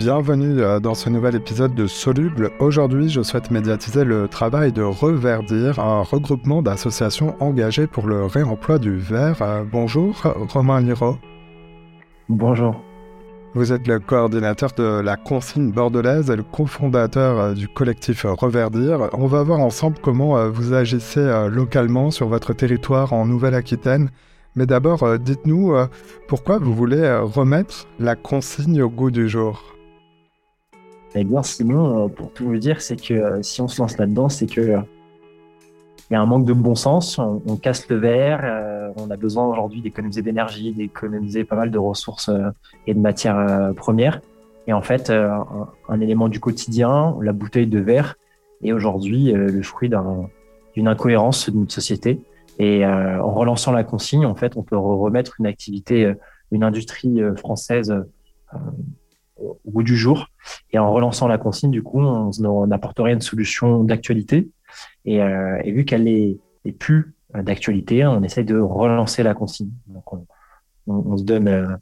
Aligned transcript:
bienvenue 0.00 0.62
euh, 0.62 0.80
dans 0.80 0.94
ce 0.94 1.10
nouvel 1.10 1.34
épisode 1.34 1.74
de 1.74 1.86
Soluble. 1.86 2.52
Aujourd'hui, 2.58 3.10
je 3.10 3.20
souhaite 3.20 3.50
médiatiser 3.50 4.02
le 4.02 4.28
travail 4.28 4.72
de 4.72 4.80
Reverdir, 4.80 5.78
un 5.78 6.00
regroupement 6.00 6.62
d'associations 6.62 7.36
engagées 7.38 7.86
pour 7.86 8.06
le 8.06 8.24
réemploi 8.24 8.78
du 8.78 8.96
verre. 8.96 9.42
Euh, 9.42 9.62
bonjour, 9.70 10.16
Romain 10.48 10.80
Liro. 10.80 11.18
Bonjour. 12.30 12.82
Vous 13.52 13.74
êtes 13.74 13.86
le 13.86 13.98
coordinateur 13.98 14.70
de 14.74 15.02
la 15.02 15.16
consigne 15.16 15.70
bordelaise 15.70 16.30
et 16.30 16.36
le 16.36 16.44
cofondateur 16.44 17.38
euh, 17.38 17.52
du 17.52 17.68
collectif 17.68 18.24
Reverdir. 18.24 19.10
On 19.12 19.26
va 19.26 19.42
voir 19.42 19.60
ensemble 19.60 19.98
comment 20.02 20.48
vous 20.48 20.72
agissez 20.72 21.46
localement 21.50 22.10
sur 22.10 22.26
votre 22.26 22.54
territoire 22.54 23.12
en 23.12 23.26
Nouvelle-Aquitaine 23.26 24.08
mais 24.56 24.66
d'abord, 24.66 25.16
dites-nous 25.20 25.76
pourquoi 26.26 26.58
vous 26.58 26.74
voulez 26.74 27.08
remettre 27.22 27.86
la 28.00 28.16
consigne 28.16 28.82
au 28.82 28.90
goût 28.90 29.12
du 29.12 29.28
jour? 29.28 29.79
Eh 31.14 31.24
bien, 31.24 31.42
Simon, 31.42 32.08
pour 32.08 32.32
tout 32.32 32.44
vous 32.44 32.56
dire, 32.56 32.80
c'est 32.80 32.96
que 32.96 33.42
si 33.42 33.60
on 33.60 33.68
se 33.68 33.80
lance 33.80 33.98
là-dedans, 33.98 34.28
c'est 34.28 34.46
que 34.46 34.78
il 36.10 36.14
y 36.14 36.16
a 36.16 36.20
un 36.20 36.26
manque 36.26 36.44
de 36.44 36.52
bon 36.52 36.74
sens. 36.74 37.18
On, 37.18 37.56
casse 37.56 37.88
le 37.88 37.96
verre. 37.96 38.92
on 38.96 39.10
a 39.10 39.16
besoin 39.16 39.46
aujourd'hui 39.46 39.80
d'économiser 39.80 40.22
d'énergie, 40.22 40.72
d'économiser 40.72 41.44
pas 41.44 41.54
mal 41.54 41.70
de 41.70 41.78
ressources 41.78 42.30
et 42.88 42.94
de 42.94 42.98
matières 42.98 43.72
premières. 43.76 44.20
Et 44.66 44.72
en 44.72 44.82
fait, 44.82 45.10
un, 45.10 46.00
élément 46.00 46.28
du 46.28 46.40
quotidien, 46.40 47.16
la 47.20 47.32
bouteille 47.32 47.68
de 47.68 47.78
verre, 47.78 48.16
est 48.62 48.72
aujourd'hui 48.72 49.30
le 49.32 49.62
fruit 49.62 49.88
d'une 50.74 50.88
incohérence 50.88 51.48
de 51.48 51.56
notre 51.56 51.72
société. 51.72 52.20
Et 52.60 52.84
euh, 52.84 53.22
en 53.22 53.32
relançant 53.32 53.72
la 53.72 53.84
consigne, 53.84 54.26
en 54.26 54.34
fait, 54.34 54.54
on 54.58 54.62
peut 54.62 54.76
remettre 54.76 55.36
une 55.38 55.46
activité, 55.46 56.04
euh, 56.04 56.14
une 56.52 56.62
industrie 56.62 57.22
euh, 57.22 57.34
française 57.34 57.94
au 59.40 59.58
bout 59.64 59.82
du 59.82 59.96
jour. 59.96 60.28
Et 60.72 60.78
en 60.78 60.92
relançant 60.92 61.28
la 61.28 61.38
consigne, 61.38 61.70
du 61.70 61.82
coup, 61.82 62.00
on, 62.00 62.70
apporterait 62.70 63.12
une 63.12 63.20
solution 63.20 63.84
d'actualité. 63.84 64.48
Et, 65.04 65.20
vu 65.66 65.84
qu'elle 65.84 66.08
est, 66.08 66.38
plus 66.78 67.14
d'actualité, 67.34 68.06
on 68.06 68.22
essaie 68.22 68.44
de 68.44 68.58
relancer 68.58 69.22
la 69.22 69.34
consigne. 69.34 69.70
Donc, 69.88 70.04
on, 70.86 71.16
se 71.16 71.24
donne 71.24 71.78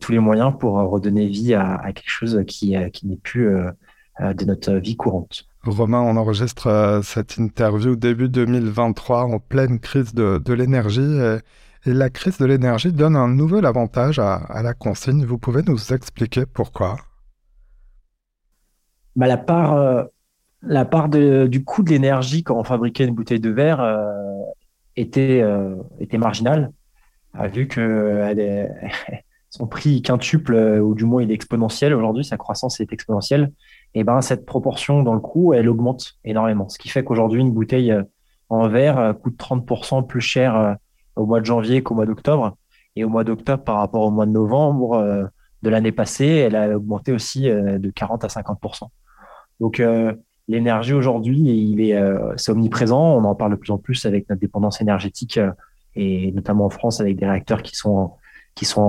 tous 0.00 0.12
les 0.12 0.18
moyens 0.18 0.52
pour 0.58 0.74
redonner 0.74 1.26
vie 1.26 1.54
à, 1.54 1.80
quelque 1.86 2.10
chose 2.10 2.42
qui, 2.46 2.76
n'est 2.76 3.16
plus 3.16 3.54
de 4.20 4.44
notre 4.44 4.72
vie 4.74 4.96
courante. 4.96 5.48
Romain, 5.64 6.00
on 6.00 6.16
enregistre 6.16 6.68
euh, 6.68 7.02
cette 7.02 7.36
interview 7.36 7.96
début 7.96 8.28
2023 8.28 9.24
en 9.24 9.38
pleine 9.38 9.80
crise 9.80 10.14
de, 10.14 10.52
l'énergie. 10.52 11.00
La 11.84 12.10
crise 12.10 12.38
de 12.38 12.46
l'énergie 12.46 12.92
donne 12.92 13.16
un 13.16 13.28
nouvel 13.28 13.66
avantage 13.66 14.18
à, 14.18 14.62
la 14.62 14.74
consigne. 14.74 15.24
Vous 15.24 15.38
pouvez 15.38 15.62
nous 15.62 15.92
expliquer 15.92 16.44
pourquoi? 16.46 16.96
Bah, 19.16 19.26
La 19.26 19.36
part, 19.36 19.74
euh, 19.74 20.04
la 20.62 20.84
part 20.84 21.08
du 21.08 21.64
coût 21.64 21.82
de 21.82 21.90
l'énergie 21.90 22.42
quand 22.42 22.58
on 22.58 22.64
fabriquait 22.64 23.04
une 23.04 23.14
bouteille 23.14 23.40
de 23.40 23.50
verre 23.50 23.80
euh, 23.80 24.04
était, 24.96 25.44
était 26.00 26.18
marginale, 26.18 26.72
vu 27.52 27.68
que 27.68 28.34
son 29.50 29.66
prix 29.66 30.02
quintuple, 30.02 30.54
ou 30.54 30.94
du 30.94 31.04
moins 31.04 31.22
il 31.22 31.30
est 31.30 31.34
exponentiel 31.34 31.94
aujourd'hui, 31.94 32.24
sa 32.24 32.36
croissance 32.36 32.80
est 32.80 32.92
exponentielle 32.92 33.52
et 33.94 34.04
ben 34.04 34.20
cette 34.20 34.44
proportion 34.44 35.02
dans 35.02 35.14
le 35.14 35.20
coût, 35.20 35.54
elle 35.54 35.68
augmente 35.68 36.18
énormément. 36.24 36.68
Ce 36.68 36.78
qui 36.78 36.88
fait 36.88 37.04
qu'aujourd'hui, 37.04 37.40
une 37.40 37.52
bouteille 37.52 37.92
euh, 37.92 38.02
en 38.48 38.68
verre 38.68 38.98
euh, 38.98 39.12
coûte 39.12 39.36
30% 39.38 40.06
plus 40.06 40.20
cher 40.20 40.56
euh, 40.56 40.74
au 41.18 41.26
mois 41.26 41.40
de 41.40 41.46
janvier 41.46 41.82
qu'au 41.82 41.94
mois 41.94 42.06
d'octobre. 42.06 42.56
Et 42.96 43.04
au 43.04 43.08
mois 43.08 43.24
d'octobre, 43.24 43.62
par 43.62 43.76
rapport 43.76 44.02
au 44.02 44.10
mois 44.10 44.26
de 44.26 44.32
novembre 44.32 45.30
de 45.62 45.70
l'année 45.70 45.92
passée, 45.92 46.26
elle 46.26 46.56
a 46.56 46.76
augmenté 46.76 47.12
aussi 47.12 47.42
de 47.42 47.90
40 47.90 48.24
à 48.24 48.26
50%. 48.28 48.88
Donc 49.60 49.80
l'énergie 50.48 50.94
aujourd'hui, 50.94 51.38
il 51.38 51.80
est, 51.80 51.96
c'est 52.36 52.50
omniprésent. 52.50 53.16
On 53.16 53.24
en 53.24 53.36
parle 53.36 53.52
de 53.52 53.56
plus 53.56 53.70
en 53.70 53.78
plus 53.78 54.04
avec 54.04 54.28
notre 54.28 54.40
dépendance 54.40 54.80
énergétique 54.80 55.38
et 55.94 56.32
notamment 56.32 56.66
en 56.66 56.70
France 56.70 57.00
avec 57.00 57.16
des 57.16 57.26
réacteurs 57.26 57.62
qui 57.62 57.76
sont 57.76 58.12
qui 58.58 58.64
sont 58.64 58.82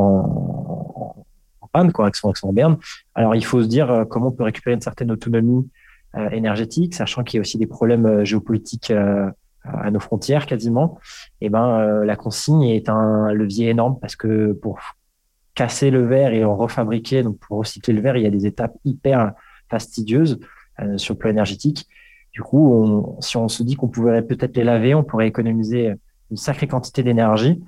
en, 1.62 1.68
panne, 1.72 1.92
quoi, 1.92 2.10
qui 2.10 2.20
sont, 2.20 2.34
en 2.42 2.54
berne. 2.54 2.78
Alors, 3.14 3.36
il 3.36 3.46
faut 3.46 3.62
se 3.62 3.68
dire 3.68 3.92
euh, 3.92 4.04
comment 4.04 4.28
on 4.28 4.32
peut 4.32 4.44
récupérer 4.44 4.74
une 4.74 4.82
certaine 4.82 5.12
autonomie 5.12 5.70
euh, 6.16 6.30
énergétique, 6.32 6.96
sachant 6.96 7.24
qu'il 7.24 7.38
y 7.38 7.40
a 7.40 7.42
aussi 7.42 7.60
des 7.60 7.68
problèmes 7.68 8.08
euh, 8.08 8.26
géopolitiques 8.26 8.92
à 9.64 9.92
nos 9.92 10.00
frontières 10.00 10.46
quasiment. 10.46 11.00
Et 11.42 11.48
eh 11.48 11.50
ben, 11.50 12.04
la 12.04 12.16
consigne 12.16 12.64
est 12.64 12.90
un 12.90 13.32
levier 13.34 13.70
énorme 13.70 14.00
parce 14.00 14.16
que 14.16 14.54
pour 14.54 14.80
casser 15.56 15.92
le 15.92 16.06
verre 16.06 16.34
et 16.34 16.46
en 16.46 16.56
refabriquer, 16.56 17.24
donc 17.24 17.38
pour 17.40 17.58
recycler 17.58 17.94
le 17.94 18.02
verre, 18.02 18.18
il 18.18 18.24
y 18.24 18.28
a 18.28 18.32
des 18.32 18.46
étapes 18.46 18.76
hyper 18.86 19.34
fastidieuses 19.70 20.40
sur 20.96 21.14
le 21.14 21.18
plan 21.18 21.30
énergétique. 21.30 21.88
Du 22.32 22.42
coup, 22.42 23.18
si 23.20 23.38
on 23.38 23.48
se 23.48 23.64
dit 23.64 23.76
qu'on 23.76 23.90
pourrait 23.90 24.22
peut-être 24.22 24.56
les 24.56 24.64
laver, 24.64 24.96
on 24.96 25.04
pourrait 25.04 25.28
économiser 25.28 25.94
une 26.32 26.38
sacrée 26.38 26.68
quantité 26.68 27.04
d'énergie, 27.04 27.62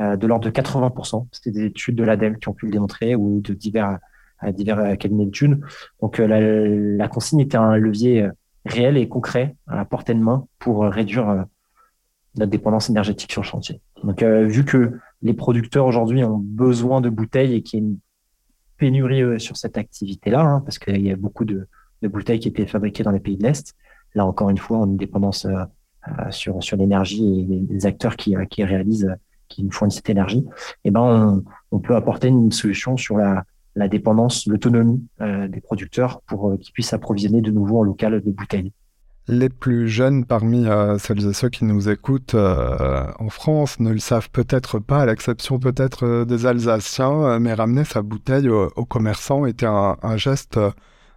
euh, 0.00 0.16
de 0.16 0.26
l'ordre 0.26 0.44
de 0.44 0.50
80%. 0.50 1.26
C'était 1.32 1.50
des 1.50 1.64
études 1.66 1.96
de 1.96 2.04
l'ADEME 2.04 2.38
qui 2.38 2.48
ont 2.48 2.54
pu 2.54 2.66
le 2.66 2.72
démontrer 2.72 3.14
ou 3.14 3.40
de 3.40 3.52
divers, 3.52 3.98
euh, 4.42 4.52
divers 4.52 4.78
euh, 4.78 4.94
cabinets 4.96 5.26
d'études. 5.26 5.60
Donc 6.00 6.18
la, 6.18 6.40
la, 6.40 7.08
consigne 7.08 7.40
était 7.40 7.56
un 7.56 7.76
levier 7.76 8.28
réel 8.66 8.96
et 8.96 9.08
concret 9.08 9.56
à 9.66 9.76
la 9.76 9.84
portée 9.84 10.14
de 10.14 10.20
main 10.20 10.46
pour 10.58 10.84
réduire 10.84 11.46
notre 12.36 12.50
dépendance 12.50 12.90
énergétique 12.90 13.32
sur 13.32 13.42
le 13.42 13.46
chantier. 13.46 13.80
Donc 14.02 14.22
vu 14.22 14.64
que 14.64 14.92
les 15.22 15.34
producteurs 15.34 15.86
aujourd'hui 15.86 16.22
ont 16.24 16.38
besoin 16.38 17.00
de 17.00 17.08
bouteilles 17.08 17.54
et 17.54 17.62
qu'il 17.62 17.78
y 17.78 17.82
a 17.82 17.86
une 17.86 17.98
pénurie 18.76 19.40
sur 19.40 19.56
cette 19.56 19.78
activité-là, 19.78 20.40
hein, 20.40 20.60
parce 20.60 20.78
qu'il 20.78 21.00
y 21.00 21.10
a 21.10 21.16
beaucoup 21.16 21.44
de, 21.44 21.66
bouteilles 22.02 22.38
qui 22.38 22.48
étaient 22.48 22.66
fabriquées 22.66 23.02
dans 23.02 23.10
les 23.10 23.20
pays 23.20 23.36
de 23.36 23.42
l'Est, 23.42 23.74
là 24.14 24.24
encore 24.26 24.50
une 24.50 24.58
fois, 24.58 24.78
on 24.78 24.82
a 24.84 24.86
une 24.86 24.96
dépendance 24.96 25.46
euh, 25.46 26.30
sur, 26.30 26.62
sur 26.62 26.76
l'énergie 26.76 27.40
et 27.40 27.72
les, 27.72 27.86
acteurs 27.86 28.16
qui, 28.16 28.36
euh, 28.36 28.44
qui 28.44 28.62
réalisent, 28.62 29.12
qui 29.48 29.64
nous 29.64 29.72
fournissent 29.72 29.96
cette 29.96 30.10
énergie, 30.10 30.44
eh 30.84 30.90
ben 30.90 31.42
on 31.72 31.78
peut 31.80 31.96
apporter 31.96 32.28
une 32.28 32.52
solution 32.52 32.96
sur 32.96 33.16
la, 33.16 33.44
la 33.76 33.88
dépendance, 33.88 34.46
l'autonomie 34.46 35.06
euh, 35.20 35.48
des 35.48 35.60
producteurs 35.60 36.20
pour 36.22 36.56
qu'ils 36.58 36.72
puissent 36.72 36.92
approvisionner 36.92 37.40
de 37.40 37.50
nouveau 37.50 37.80
en 37.80 37.82
local 37.82 38.20
de 38.20 38.30
bouteilles. 38.30 38.72
Les 39.28 39.48
plus 39.48 39.88
jeunes 39.88 40.24
parmi 40.24 40.66
celles 40.98 41.26
et 41.28 41.32
ceux 41.32 41.48
qui 41.48 41.64
nous 41.64 41.88
écoutent 41.88 42.36
en 42.36 43.28
France 43.28 43.80
ne 43.80 43.90
le 43.90 43.98
savent 43.98 44.30
peut-être 44.30 44.78
pas, 44.78 45.00
à 45.00 45.06
l'exception 45.06 45.58
peut-être 45.58 46.24
des 46.24 46.46
Alsaciens, 46.46 47.40
mais 47.40 47.52
ramener 47.52 47.82
sa 47.82 48.02
bouteille 48.02 48.48
aux 48.48 48.70
au 48.76 48.84
commerçants 48.84 49.44
était 49.44 49.66
un, 49.66 49.96
geste 50.16 50.60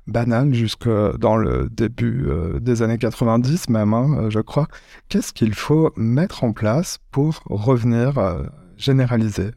banal 0.10 0.54
jusque 0.54 0.90
dans 1.18 1.38
le 1.38 1.70
début 1.70 2.26
euh, 2.28 2.60
des 2.60 2.82
années 2.82 2.98
90 2.98 3.70
même, 3.70 3.94
hein, 3.94 4.18
euh, 4.18 4.30
je 4.30 4.40
crois. 4.40 4.68
Qu'est-ce 5.08 5.32
qu'il 5.32 5.54
faut 5.54 5.94
mettre 5.96 6.44
en 6.44 6.52
place 6.52 7.00
pour 7.12 7.42
revenir 7.46 8.18
euh, 8.18 8.44
généraliser 8.78 9.52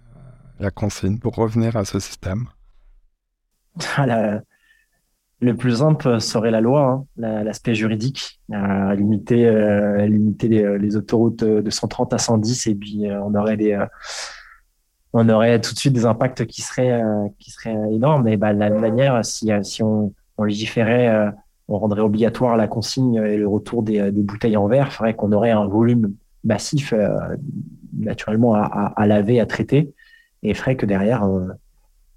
la 0.61 0.71
consigne, 0.71 1.19
pour 1.19 1.35
revenir 1.35 1.77
à 1.77 1.85
ce 1.85 1.99
système? 1.99 2.47
Le 5.41 5.57
plus 5.57 5.79
simple 5.79 6.21
serait 6.21 6.53
la 6.53 6.61
loi, 6.61 7.05
hein, 7.19 7.43
l'aspect 7.43 7.75
juridique, 7.75 8.41
limiter, 8.49 9.51
limiter 10.07 10.79
les, 10.79 10.97
autoroutes 10.97 11.43
de 11.43 11.69
130 11.69 12.13
à 12.13 12.19
110 12.19 12.69
et 12.69 12.77
puis 12.77 13.07
on 13.11 13.35
aurait 13.35 13.57
des 13.57 13.77
on 15.13 15.29
aurait 15.29 15.61
tout 15.61 15.75
de 15.75 15.79
suite 15.81 15.95
des 15.95 16.07
impacts 16.07 16.47
qui 16.47 16.63
seraient 16.63 17.03
qui 17.41 17.51
seraient 17.51 17.77
énormes. 17.91 18.29
Et 18.29 18.37
bah, 18.37 18.55
de 18.55 18.61
la 18.61 18.71
même 18.71 18.81
manière, 18.81 19.25
si, 19.25 19.51
on 19.83 20.45
légiférait, 20.45 21.09
euh, 21.09 21.31
on 21.69 21.79
rendrait 21.79 22.01
obligatoire 22.01 22.57
la 22.57 22.69
consigne 22.69 23.17
et 23.17 23.37
le 23.37 23.49
retour 23.49 23.83
des, 23.83 24.11
bouteilles 24.11 24.57
en 24.57 24.67
verre, 24.67 24.93
ferait 24.93 25.15
qu'on 25.15 25.33
aurait 25.33 25.51
un 25.51 25.67
volume 25.67 26.15
massif 26.45 26.93
euh, 26.93 27.09
naturellement 27.97 28.55
à, 28.55 29.07
laver, 29.07 29.41
à 29.41 29.47
traiter, 29.47 29.93
et 30.43 30.55
ferait 30.55 30.77
que 30.77 30.87
derrière 30.87 31.25
euh, 31.25 31.49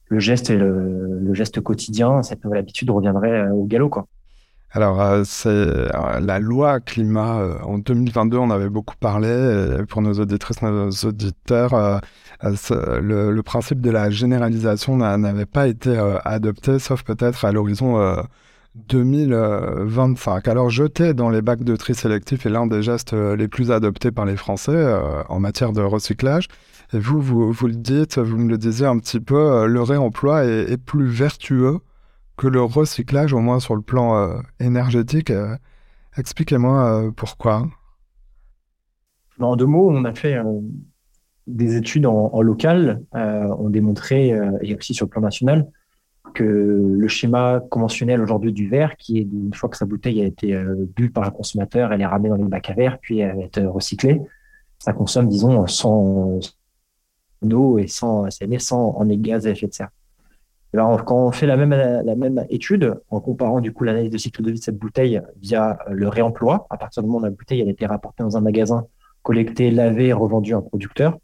le 0.07 0.19
geste 0.19 0.49
et 0.49 0.57
le, 0.57 1.33
geste 1.33 1.59
quotidien, 1.59 2.23
cette 2.23 2.43
nouvelle 2.43 2.59
habitude 2.59 2.89
reviendrait 2.89 3.49
au 3.49 3.65
galop, 3.65 3.89
quoi. 3.89 4.07
Alors, 4.71 5.25
c'est 5.25 5.65
la 6.21 6.39
loi 6.39 6.81
climat. 6.81 7.59
en 7.63 7.77
2022, 7.77 8.37
on 8.37 8.49
avait 8.51 8.69
beaucoup 8.69 8.95
parlé. 8.99 9.77
pour 9.87 10.01
nos 10.01 10.13
auditrices, 10.13 10.61
nos 10.61 10.89
auditeurs, 10.89 12.01
le, 12.41 13.31
le, 13.31 13.43
principe 13.43 13.79
de 13.79 13.89
la 13.89 14.09
généralisation 14.09 14.97
n'avait 14.97 15.45
pas 15.45 15.67
été 15.67 15.97
adopté, 16.25 16.79
sauf 16.79 17.03
peut-être 17.03 17.45
à 17.45 17.53
l'horizon 17.53 18.25
2025. 18.75 20.47
Alors, 20.49 20.69
jeter 20.69 21.13
dans 21.13 21.29
les 21.29 21.41
bacs 21.41 21.63
de 21.63 21.77
tri 21.77 21.95
sélectif 21.95 22.45
est 22.45 22.49
l'un 22.49 22.67
des 22.67 22.83
gestes 22.83 23.13
les 23.13 23.47
plus 23.47 23.71
adoptés 23.71 24.11
par 24.11 24.25
les 24.25 24.35
Français 24.35 24.93
en 25.29 25.39
matière 25.39 25.71
de 25.71 25.81
recyclage. 25.81 26.49
Et 26.93 26.99
vous, 26.99 27.19
vous, 27.19 27.51
vous 27.51 27.67
le 27.67 27.75
dites, 27.75 28.17
vous 28.17 28.37
me 28.37 28.49
le 28.49 28.57
disiez 28.57 28.85
un 28.85 28.99
petit 28.99 29.19
peu, 29.19 29.65
le 29.65 29.81
réemploi 29.81 30.45
est, 30.45 30.77
plus 30.77 31.07
vertueux 31.07 31.79
que 32.37 32.47
le 32.47 32.61
recyclage, 32.61 33.33
au 33.33 33.39
moins 33.39 33.59
sur 33.59 33.75
le 33.75 33.81
plan 33.81 34.17
euh, 34.17 34.37
énergétique. 34.59 35.31
Euh, 35.31 35.55
expliquez-moi 36.17 37.03
euh, 37.03 37.11
pourquoi. 37.11 37.67
En 39.39 39.55
deux 39.55 39.65
mots, 39.65 39.89
on 39.91 40.05
a 40.05 40.13
fait 40.13 40.37
des 41.47 41.75
études 41.75 42.05
en, 42.05 42.41
local, 42.41 43.01
on 43.13 43.69
démontrait, 43.69 44.31
et 44.61 44.75
aussi 44.75 44.93
sur 44.93 45.07
le 45.07 45.09
plan 45.09 45.19
national, 45.19 45.67
que 46.33 46.43
le 46.43 47.07
schéma 47.09 47.59
conventionnel 47.69 48.21
aujourd'hui 48.21 48.53
du 48.53 48.69
verre, 48.69 48.95
qui 48.95 49.17
est 49.19 49.23
une 49.23 49.53
fois 49.53 49.67
que 49.67 49.75
sa 49.75 49.85
bouteille 49.85 50.21
a 50.21 50.25
été 50.25 50.57
bu 50.95 51.09
par 51.09 51.25
un 51.25 51.31
consommateur, 51.31 51.91
elle 51.91 51.99
est 51.99 52.05
ramenée 52.05 52.29
dans 52.29 52.37
les 52.37 52.45
bacs 52.45 52.69
à 52.69 52.73
verre, 52.75 52.97
puis 52.97 53.19
elle 53.19 53.35
va 53.35 53.43
être 53.43 53.61
recyclée. 53.61 54.21
Ça 54.79 54.93
consomme, 54.93 55.27
disons, 55.27 55.67
100, 55.67 56.39
eau 57.51 57.77
et 57.77 57.87
sans, 57.87 58.27
sans 58.59 58.95
en 58.97 59.05
gaz 59.05 59.47
à 59.47 59.51
effet 59.51 59.67
de 59.67 59.73
serre. 59.73 59.89
Alors, 60.73 61.05
quand 61.05 61.27
on 61.27 61.31
fait 61.31 61.45
la 61.45 61.55
même, 61.55 61.71
la 61.71 62.15
même 62.15 62.45
étude, 62.49 62.99
en 63.09 63.21
comparant 63.21 63.61
du 63.61 63.71
coup 63.71 63.85
l'analyse 63.85 64.11
de 64.11 64.17
cycle 64.17 64.41
de 64.41 64.51
vie 64.51 64.59
de 64.59 64.63
cette 64.63 64.77
bouteille 64.77 65.21
via 65.41 65.79
le 65.89 66.09
réemploi, 66.09 66.67
à 66.69 66.75
partir 66.75 67.01
du 67.01 67.07
moment 67.07 67.19
où 67.19 67.23
la 67.23 67.29
bouteille 67.29 67.61
a 67.61 67.65
été 67.65 67.85
rapportée 67.85 68.23
dans 68.23 68.35
un 68.35 68.41
magasin, 68.41 68.85
collectée, 69.23 69.71
lavée, 69.71 70.11
revendue 70.11 70.53
à 70.53 70.57
un 70.57 70.61
producteur, 70.61 71.17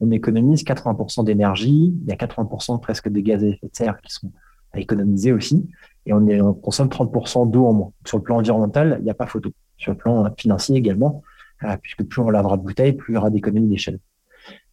on 0.00 0.10
économise 0.12 0.62
80% 0.62 1.24
d'énergie, 1.24 1.94
il 2.00 2.08
y 2.08 2.12
a 2.12 2.16
80% 2.16 2.80
presque 2.80 3.08
de 3.08 3.20
gaz 3.20 3.42
à 3.42 3.48
effet 3.48 3.66
de 3.66 3.74
serre 3.74 4.00
qui 4.00 4.12
sont 4.12 4.30
à 4.72 4.78
économiser 4.78 5.32
aussi, 5.32 5.68
et 6.06 6.12
on, 6.12 6.26
est, 6.28 6.40
on 6.40 6.54
consomme 6.54 6.88
30% 6.88 7.50
d'eau 7.50 7.66
en 7.66 7.72
moins. 7.72 7.92
Sur 8.04 8.18
le 8.18 8.22
plan 8.22 8.38
environnemental, 8.38 8.98
il 9.00 9.04
n'y 9.04 9.10
a 9.10 9.14
pas 9.14 9.26
photo. 9.26 9.50
Sur 9.78 9.92
le 9.92 9.98
plan 9.98 10.32
financier 10.36 10.76
également, 10.76 11.22
euh, 11.64 11.76
puisque 11.82 12.04
plus 12.04 12.22
on 12.22 12.30
lavera 12.30 12.56
de 12.56 12.62
bouteilles, 12.62 12.92
plus 12.92 13.12
il 13.12 13.16
y 13.16 13.18
aura 13.18 13.30
d'économies 13.30 13.68
d'échelle. 13.68 13.98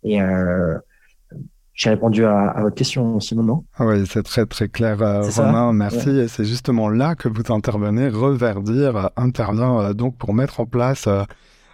Et 0.04 0.22
euh, 0.22 0.78
j'ai 1.80 1.92
répondu 1.92 2.26
à, 2.26 2.56
votre 2.60 2.76
question, 2.76 3.22
Simon, 3.22 3.44
non 3.44 3.64
ah 3.78 3.86
Oui, 3.86 4.06
c'est 4.06 4.24
très 4.24 4.46
très 4.46 4.68
clair, 4.68 5.02
euh, 5.02 5.22
Romain. 5.22 5.72
Merci. 5.72 6.10
Et 6.10 6.28
c'est 6.28 6.44
justement 6.44 6.90
là 6.90 7.16
que 7.16 7.30
vous 7.30 7.54
intervenez. 7.54 8.10
Reverdir 8.10 8.98
euh, 8.98 9.08
intervient 9.16 9.80
euh, 9.80 9.94
donc 9.94 10.18
pour 10.18 10.34
mettre 10.34 10.60
en 10.60 10.66
place 10.66 11.08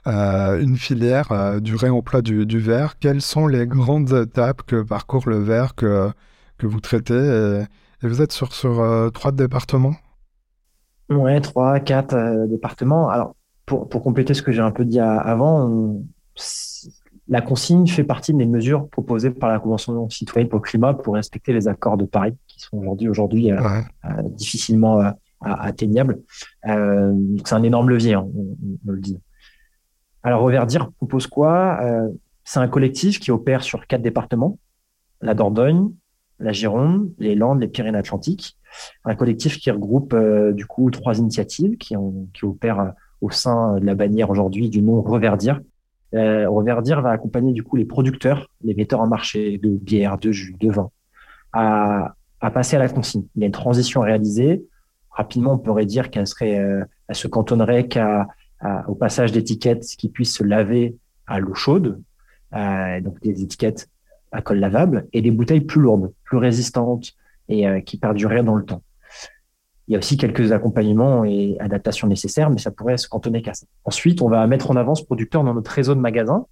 une 0.06 0.78
filière 0.78 1.60
du 1.60 1.76
réemploi 1.76 2.22
du, 2.22 2.46
du, 2.46 2.60
verre. 2.60 3.00
Quelles 3.00 3.24
sont 3.24 3.48
les 3.48 3.66
grandes 3.66 4.14
étapes 4.14 4.62
que 4.62 4.84
parcourt 4.84 5.28
le 5.28 5.40
verre 5.40 5.74
que, 5.74 6.12
que 6.60 6.68
vous 6.68 6.80
traitez 6.80 7.66
et, 8.04 8.08
vous 8.08 8.22
êtes 8.22 8.32
sur, 8.32 8.54
sur 8.54 9.10
trois 9.12 9.32
départements? 9.32 9.96
Oui, 11.10 11.42
trois, 11.42 11.80
quatre 11.80 12.46
départements. 12.48 13.10
Alors, 13.10 13.36
pour, 13.66 13.90
pour 13.90 14.04
compléter 14.04 14.36
ce 14.36 14.44
que 14.44 14.52
j'ai 14.52 14.62
un 14.62 14.70
peu 14.70 14.86
dit 14.86 15.00
avant, 15.00 15.98
la 17.28 17.42
consigne 17.42 17.88
fait 17.88 18.04
partie 18.04 18.34
des 18.34 18.46
mesures 18.46 18.88
proposées 18.90 19.32
par 19.32 19.50
la 19.50 19.60
Convention 19.60 20.10
citoyenne 20.10 20.48
pour 20.48 20.60
le 20.60 20.64
climat 20.64 20.94
pour 20.94 21.16
respecter 21.16 21.54
les 21.54 21.68
accords 21.68 21.98
de 21.98 22.06
Paris, 22.06 22.36
qui 22.48 22.60
sont 22.60 22.78
aujourd'hui 22.78 23.10
aujourd'hui 23.10 23.52
euh, 23.52 23.60
euh, 24.06 24.10
difficilement 24.30 25.02
euh, 25.02 25.10
atteignables. 25.42 26.20
c'est 26.64 27.54
un 27.54 27.64
énorme 27.64 27.90
levier, 27.90 28.14
hein, 28.14 28.28
on, 28.88 28.92
le 28.92 29.00
dit. 29.00 29.20
Alors 30.24 30.42
Reverdir 30.42 30.92
propose 30.94 31.28
quoi? 31.28 31.80
C'est 32.44 32.60
un 32.60 32.68
collectif 32.68 33.20
qui 33.20 33.32
opère 33.32 33.64
sur 33.64 33.86
quatre 33.86 34.02
départements 34.02 34.58
la 35.22 35.34
Dordogne, 35.34 35.92
la 36.40 36.52
Gironde, 36.52 37.12
les 37.20 37.36
Landes, 37.36 37.62
les 37.62 37.68
Pyrénées-Atlantiques. 37.68 38.58
Un 39.04 39.16
collectif 39.16 39.60
qui 39.60 39.72
regroupe 39.72 40.16
du 40.54 40.66
coup 40.66 40.90
trois 40.90 41.18
initiatives 41.18 41.78
qui, 41.78 41.96
ont, 41.96 42.28
qui 42.34 42.46
opèrent 42.46 42.94
au 43.22 43.30
sein 43.30 43.80
de 43.80 43.86
la 43.86 43.96
bannière 43.96 44.30
aujourd'hui 44.30 44.70
du 44.70 44.82
nom 44.82 45.02
Reverdir, 45.02 45.62
euh, 46.16 46.50
Reverdir 46.50 47.02
va 47.02 47.12
accompagner 47.12 47.54
du 47.54 47.64
coup 47.64 47.76
les 47.76 47.86
producteurs, 47.86 48.50
les 48.64 48.74
metteurs 48.74 49.02
en 49.02 49.08
marché 49.08 49.58
de 49.58 49.70
bière, 49.70 50.18
de 50.18 50.32
jus, 50.32 50.56
de 50.60 50.72
vin, 50.72 50.90
à, 51.54 52.16
à 52.42 52.52
passer 52.52 52.76
à 52.76 52.80
la 52.80 52.90
consigne. 52.90 53.26
Il 53.36 53.42
y 53.42 53.44
a 53.44 53.48
une 53.48 53.52
transition 53.52 54.02
réalisée. 54.02 54.66
Rapidement, 55.12 55.54
on 55.54 55.58
pourrait 55.58 55.86
dire 55.86 56.10
qu'elle 56.10 56.28
serait, 56.28 56.60
euh, 56.60 56.84
elle 57.08 57.16
se 57.16 57.28
cantonnerait 57.28 57.88
qu'à 57.88 58.28
au 58.88 58.96
passage 58.96 59.32
d'étiquettes 59.32 59.86
qui 59.98 60.10
puissent 60.10 60.36
se 60.38 60.44
laver 60.44 60.96
à 61.28 61.40
l'eau 61.40 61.54
chaude, 61.54 62.02
euh, 62.56 63.02
donc 63.02 63.22
des 63.22 63.44
étiquettes 63.44 63.90
à 64.32 64.42
col 64.42 64.60
lavable, 64.60 65.08
et 65.14 65.22
des 65.22 65.32
bouteilles 65.32 65.62
plus 65.62 65.82
lourdes, 65.82 66.12
plus 66.24 66.38
résistantes 66.38 67.14
et 67.48 67.68
euh, 67.68 67.80
qui 67.82 67.98
perdureraient 67.98 68.44
dans 68.44 68.56
le 68.56 68.66
temps. 68.66 68.82
Il 69.88 69.92
y 69.92 69.96
a 69.96 70.00
aussi 70.00 70.18
quelques 70.18 70.52
accompagnements 70.52 71.26
et 71.26 71.58
adaptations 71.60 72.08
nécessaires, 72.08 72.50
mais 72.50 72.58
ça 72.58 72.72
pourrait 72.72 72.98
se 72.98 73.08
cantonner 73.08 73.42
qu'à 73.42 73.54
ça. 73.54 73.68
Ensuite, 73.84 74.22
on 74.22 74.30
va 74.30 74.46
mettre 74.48 74.72
en 74.72 74.76
avant 74.76 74.96
ce 74.96 75.04
producteur 75.04 75.44
dans 75.44 75.54
notre 75.54 75.70
réseau 75.72 75.94
de 75.94 76.00
magasins. 76.00 76.48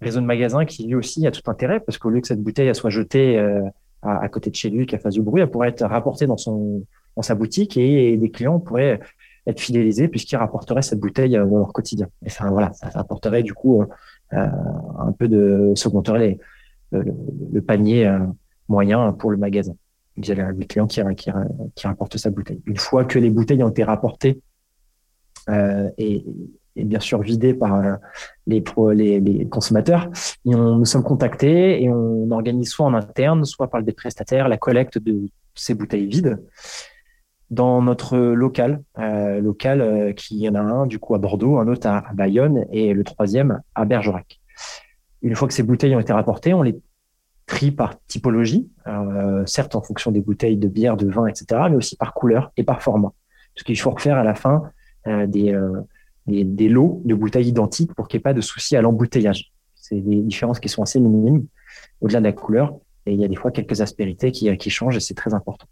Réseau 0.00 0.20
de 0.20 0.26
magasins 0.26 0.64
qui 0.64 0.86
lui 0.86 0.96
aussi 0.96 1.24
a 1.26 1.30
tout 1.30 1.48
intérêt, 1.48 1.78
parce 1.78 1.98
qu'au 1.98 2.10
lieu 2.10 2.20
que 2.20 2.26
cette 2.26 2.42
bouteille 2.42 2.74
soit 2.74 2.90
jetée 2.90 3.38
euh, 3.38 3.62
à, 4.02 4.28
côté 4.28 4.50
de 4.50 4.56
chez 4.56 4.70
lui, 4.70 4.86
qu'elle 4.86 5.00
fasse 5.00 5.14
du 5.14 5.22
bruit, 5.22 5.40
elle 5.40 5.50
pourrait 5.50 5.68
être 5.68 5.84
rapportée 5.84 6.26
dans 6.26 6.36
son 6.36 6.82
dans 7.16 7.22
sa 7.22 7.36
boutique 7.36 7.76
et, 7.76 8.16
des 8.16 8.30
clients 8.32 8.58
pourraient 8.58 8.98
être 9.46 9.60
fidélisés 9.60 10.08
puisqu'ils 10.08 10.34
rapporteraient 10.34 10.82
cette 10.82 10.98
bouteille 10.98 11.36
euh, 11.36 11.46
dans 11.46 11.58
leur 11.58 11.72
quotidien. 11.72 12.08
Et 12.26 12.28
ça, 12.28 12.50
voilà, 12.50 12.72
ça 12.72 12.90
apporterait 12.94 13.44
du 13.44 13.54
coup 13.54 13.82
euh, 13.82 13.86
un 14.32 15.12
peu 15.12 15.28
de, 15.28 15.72
se 15.76 15.88
compterait 15.88 16.38
le, 16.90 17.60
panier 17.60 18.12
moyen 18.68 19.12
pour 19.12 19.30
le 19.30 19.36
magasin 19.36 19.74
il 20.16 20.26
y 20.26 20.32
a 20.32 20.52
le 20.52 20.64
client 20.64 20.86
qui, 20.86 21.00
qui, 21.16 21.30
qui, 21.74 21.86
rapporte 21.86 22.16
sa 22.16 22.30
bouteille. 22.30 22.62
Une 22.66 22.76
fois 22.76 23.04
que 23.04 23.18
les 23.18 23.30
bouteilles 23.30 23.62
ont 23.62 23.70
été 23.70 23.84
rapportées 23.84 24.40
euh, 25.48 25.90
et, 25.98 26.24
bien 26.76 27.00
sûr 27.00 27.20
vidées 27.20 27.54
par 27.54 27.74
euh, 27.74 27.94
les, 28.46 28.62
consommateurs, 29.50 30.08
et 30.44 30.50
nous 30.50 30.84
sommes 30.84 31.04
contactés 31.04 31.82
et 31.82 31.88
on 31.88 32.30
organise 32.30 32.68
soit 32.68 32.86
en 32.86 32.94
interne, 32.94 33.44
soit 33.44 33.68
par 33.68 33.82
des 33.82 33.92
prestataires 33.92 34.48
la 34.48 34.56
collecte 34.56 34.98
de 34.98 35.28
ces 35.54 35.74
bouteilles 35.74 36.06
vides 36.06 36.38
dans 37.50 37.82
notre 37.82 38.16
local, 38.16 38.82
euh, 38.98 39.40
local 39.40 39.80
euh, 39.80 40.12
qui 40.12 40.38
y 40.38 40.48
en 40.48 40.54
a 40.54 40.60
un 40.60 40.86
du 40.86 40.98
coup 40.98 41.14
à 41.14 41.18
Bordeaux, 41.18 41.58
un 41.58 41.68
autre 41.68 41.86
à 41.86 42.04
Bayonne 42.14 42.66
et 42.72 42.92
le 42.92 43.04
troisième 43.04 43.60
à 43.74 43.84
Bergerac. 43.84 44.40
Une 45.22 45.36
fois 45.36 45.48
que 45.48 45.54
ces 45.54 45.62
bouteilles 45.62 45.94
ont 45.94 46.00
été 46.00 46.12
rapportées, 46.12 46.54
on 46.54 46.62
les 46.62 46.76
tri 47.46 47.70
par 47.70 48.00
typologie, 48.06 48.68
euh, 48.86 49.44
certes 49.46 49.74
en 49.74 49.82
fonction 49.82 50.10
des 50.10 50.20
bouteilles 50.20 50.56
de 50.56 50.68
bière, 50.68 50.96
de 50.96 51.10
vin, 51.10 51.26
etc., 51.26 51.46
mais 51.70 51.76
aussi 51.76 51.96
par 51.96 52.14
couleur 52.14 52.52
et 52.56 52.64
par 52.64 52.82
format. 52.82 53.12
Parce 53.54 53.64
qu'il 53.64 53.78
faut 53.78 53.90
refaire 53.90 54.16
à 54.16 54.24
la 54.24 54.34
fin 54.34 54.62
euh, 55.06 55.26
des, 55.26 55.52
euh, 55.52 55.80
des, 56.26 56.44
des, 56.44 56.68
lots 56.68 57.02
de 57.04 57.14
bouteilles 57.14 57.48
identiques 57.48 57.94
pour 57.94 58.08
qu'il 58.08 58.18
n'y 58.18 58.22
ait 58.22 58.22
pas 58.22 58.34
de 58.34 58.40
souci 58.40 58.76
à 58.76 58.82
l'embouteillage. 58.82 59.52
C'est 59.74 60.00
des 60.00 60.22
différences 60.22 60.60
qui 60.60 60.68
sont 60.68 60.82
assez 60.82 60.98
minimes 61.00 61.46
au-delà 62.00 62.20
de 62.20 62.24
la 62.24 62.32
couleur. 62.32 62.74
Et 63.06 63.12
il 63.12 63.20
y 63.20 63.24
a 63.24 63.28
des 63.28 63.36
fois 63.36 63.50
quelques 63.50 63.82
aspérités 63.82 64.32
qui, 64.32 64.54
qui 64.56 64.70
changent 64.70 64.96
et 64.96 65.00
c'est 65.00 65.14
très 65.14 65.34
important. 65.34 65.66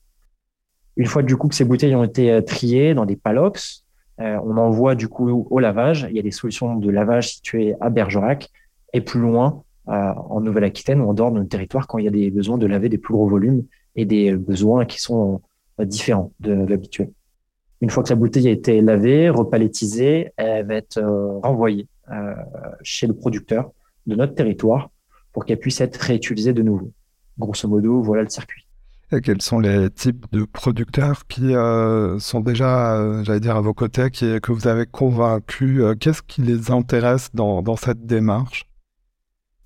Une 0.97 1.07
fois 1.07 1.23
du 1.23 1.37
coup 1.37 1.49
que 1.49 1.55
ces 1.55 1.65
bouteilles 1.65 1.95
ont 1.95 2.05
été 2.05 2.45
triées 2.45 2.93
dans 2.93 3.07
des 3.07 3.17
palox, 3.17 3.87
euh, 4.21 4.39
on 4.45 4.57
envoie 4.57 4.95
du 4.95 5.09
coup 5.09 5.47
au 5.51 5.59
lavage. 5.59 6.07
Il 6.11 6.17
y 6.17 6.21
a 6.21 6.23
des 6.23 6.31
solutions 6.31 6.77
de 6.77 6.91
lavage 6.91 7.35
situées 7.35 7.75
à 7.81 7.91
Bergerac 7.91 8.51
et 8.93 9.01
plus 9.01 9.21
loin 9.21 9.63
en 9.87 10.41
Nouvelle-Aquitaine 10.41 11.01
ou 11.01 11.09
en 11.11 11.15
dehors 11.15 11.33
de 11.33 11.39
notre 11.39 11.49
territoire 11.49 11.87
quand 11.87 11.99
il 11.99 12.05
y 12.05 12.09
a 12.09 12.13
des 12.13 12.31
besoins 12.31 12.57
de 12.57 12.67
laver 12.67 12.89
des 12.89 12.99
plus 12.99 13.15
gros 13.15 13.29
volumes 13.29 13.65
et 13.97 14.05
des 14.05 14.35
besoins 14.37 14.85
qui 14.85 15.01
sont 15.01 15.43
euh, 15.81 15.85
différents 15.85 16.33
de 16.41 16.53
l'habituel. 16.53 17.11
Une 17.81 17.91
fois 17.91 18.03
que 18.03 18.11
la 18.11 18.17
bouteille 18.17 18.49
a 18.49 18.51
été 18.51 18.81
lavée, 18.81 19.29
repalettisée, 19.29 20.33
elle 20.37 20.67
va 20.67 20.75
être 20.75 20.99
euh, 20.99 21.39
renvoyée 21.41 21.89
euh, 22.11 22.35
chez 22.83 23.07
le 23.07 23.15
producteur 23.15 23.73
de 24.07 24.15
notre 24.15 24.35
territoire 24.35 24.91
pour 25.33 25.45
qu'elle 25.45 25.59
puisse 25.59 25.81
être 25.81 25.97
réutilisée 25.97 26.53
de 26.53 26.63
nouveau. 26.63 26.93
Grosso 27.39 27.69
modo, 27.69 28.03
voilà 28.03 28.23
le 28.23 28.29
circuit. 28.29 28.67
Et 29.13 29.21
quels 29.21 29.43
sont 29.43 29.59
les 29.59 29.91
types 29.91 30.27
de 30.33 30.45
producteurs 30.45 31.27
qui 31.27 31.53
sont 32.19 32.41
déjà, 32.41 33.23
j'allais 33.25 33.41
dire, 33.41 33.57
à 33.57 33.61
vos 33.61 33.75
côtés, 33.75 34.11
que 34.11 34.53
vous 34.53 34.67
avez 34.67 34.87
convaincus 34.87 35.83
Qu'est-ce 36.01 36.23
qui 36.23 36.41
les 36.41 36.71
intéresse 36.71 37.29
dans 37.35 37.77
cette 37.77 38.07
démarche? 38.07 38.65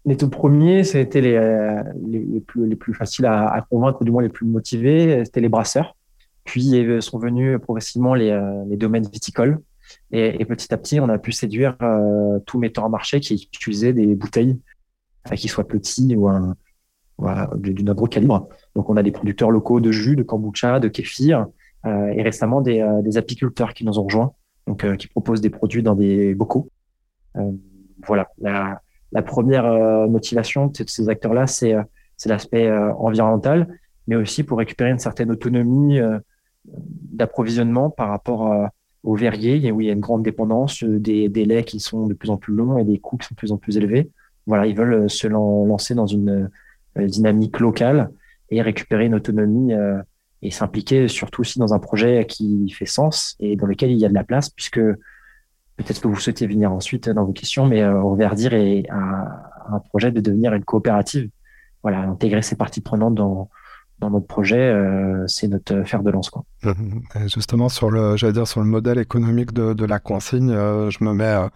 Les 0.07 0.17
tout 0.17 0.31
premiers, 0.31 0.85
c'était 0.85 1.21
les, 1.21 1.35
euh, 1.35 1.83
les, 2.07 2.41
plus, 2.41 2.67
les 2.67 2.77
plus 2.77 2.95
faciles 2.95 3.27
à, 3.27 3.67
convaincre, 3.69 4.01
ou 4.01 4.05
du 4.05 4.13
moins 4.13 4.23
les 4.23 4.29
plus 4.29 4.47
motivés, 4.47 5.25
c'était 5.25 5.41
les 5.41 5.49
brasseurs. 5.49 5.97
Puis 6.45 6.73
sont 7.03 7.19
venus 7.19 7.59
progressivement 7.61 8.15
les, 8.15 8.31
euh, 8.31 8.77
domaines 8.77 9.09
viticoles. 9.09 9.59
Et, 10.13 10.41
et, 10.41 10.45
petit 10.45 10.73
à 10.73 10.77
petit, 10.77 11.01
on 11.01 11.09
a 11.09 11.19
pu 11.19 11.33
séduire 11.33 11.77
euh, 11.83 12.39
tout 12.47 12.59
metteur 12.59 12.85
en 12.85 12.89
marché 12.89 13.19
qui 13.19 13.49
utilisait 13.53 13.93
des 13.93 14.15
bouteilles, 14.15 14.61
qui 15.35 15.49
soient 15.49 15.67
petits 15.67 16.15
ou, 16.15 16.29
un, 16.29 16.55
ou 17.19 17.27
d'un 17.27 17.95
gros 17.95 18.07
calibre. 18.07 18.49
Donc, 18.77 18.89
on 18.89 18.97
a 18.97 19.03
des 19.03 19.11
producteurs 19.11 19.51
locaux 19.51 19.81
de 19.81 19.91
jus, 19.91 20.15
de 20.15 20.23
kombucha, 20.23 20.79
de 20.79 20.87
kéfir, 20.87 21.47
euh, 21.85 22.07
et 22.09 22.23
récemment 22.23 22.61
des, 22.61 22.81
euh, 22.81 23.19
apiculteurs 23.19 23.75
qui 23.75 23.85
nous 23.85 23.99
ont 23.99 24.05
rejoints, 24.05 24.33
donc 24.69 24.97
qui 24.97 25.09
proposent 25.09 25.41
des 25.41 25.51
produits 25.51 25.83
dans 25.83 25.97
des 25.97 26.33
bocaux. 26.37 26.71
voilà. 28.07 28.29
La 29.17 29.23
première 29.23 29.65
euh, 29.65 30.07
motivation 30.09 30.67
de 30.67 30.85
ces 30.87 31.09
acteurs-là, 31.09 31.47
c'est 31.47 31.73
euh, 31.73 31.83
l'aspect 32.27 32.67
euh, 32.67 32.93
environnemental, 32.99 33.67
mais 34.07 34.15
aussi 34.15 34.43
pour 34.43 34.59
récupérer 34.59 34.91
une 34.91 34.99
certaine 34.99 35.31
autonomie 35.31 35.99
d'approvisionnement 36.65 37.89
par 37.89 38.09
rapport 38.11 38.71
aux 39.03 39.17
verriers, 39.17 39.73
où 39.73 39.81
il 39.81 39.87
y 39.89 39.91
a 39.91 39.95
une 39.95 40.01
grande 40.01 40.23
dépendance, 40.23 40.85
des 40.85 41.29
délais 41.29 41.65
qui 41.65 41.81
sont 41.81 42.07
de 42.07 42.15
plus 42.15 42.31
en 42.31 42.37
plus 42.37 42.55
longs 42.55 42.79
et 42.79 42.85
des 42.85 42.99
coûts 42.99 43.17
qui 43.17 43.27
sont 43.27 43.35
de 43.35 43.39
plus 43.39 43.53
en 43.53 43.57
plus 43.57 43.77
élevés. 43.79 44.11
Voilà, 44.47 44.67
ils 44.67 44.77
veulent 44.77 45.11
se 45.11 45.27
lancer 45.27 45.97
dans 45.97 46.07
une 46.07 46.49
dynamique 46.97 47.59
locale 47.59 48.11
et 48.51 48.63
récupérer 48.63 49.07
une 49.07 49.17
autonomie 49.17 49.73
et 50.43 50.51
s'impliquer 50.53 51.09
surtout 51.09 51.41
aussi 51.41 51.59
dans 51.59 51.75
un 51.75 51.81
projet 51.81 52.27
qui 52.29 52.71
fait 52.71 52.87
sens 52.87 53.35
et 53.41 53.57
dans 53.57 53.67
lequel 53.67 53.91
il 53.91 53.99
y 53.99 54.07
a 54.07 54.09
de 54.09 54.15
la 54.15 54.25
place, 54.25 54.51
puisque 54.51 54.81
peut-être 55.77 56.01
que 56.01 56.09
vous 56.09 56.17
souhaitez 56.17 56.47
venir 56.47 56.73
ensuite 56.73 57.09
dans 57.09 57.25
vos 57.25 57.33
questions, 57.33 57.67
mais 57.67 57.83
euh, 57.83 58.01
Reverdir 58.01 58.55
est 58.55 58.89
un, 58.91 59.27
un, 59.71 59.79
projet 59.91 60.11
de 60.11 60.21
devenir 60.21 60.55
une 60.55 60.65
coopérative. 60.65 61.31
Voilà, 61.83 62.01
intégrer 62.01 62.43
ces 62.43 62.57
parties 62.57 62.81
prenantes 62.81 63.15
dans, 63.15 63.49
dans 64.01 64.11
notre 64.11 64.27
projet, 64.27 64.75
c'est 65.29 65.47
notre 65.47 65.85
fer 65.85 66.03
de 66.03 66.11
lance. 66.11 66.31
Justement, 67.27 67.69
sur 67.69 67.91
le, 67.91 68.17
dire, 68.33 68.49
sur 68.49 68.61
le 68.61 68.67
modèle 68.67 68.99
économique 68.99 69.53
de, 69.53 69.73
de 69.73 69.85
la 69.85 70.01
consigne, 70.01 70.51
je 70.51 71.05
me 71.05 71.13
mets 71.13 71.47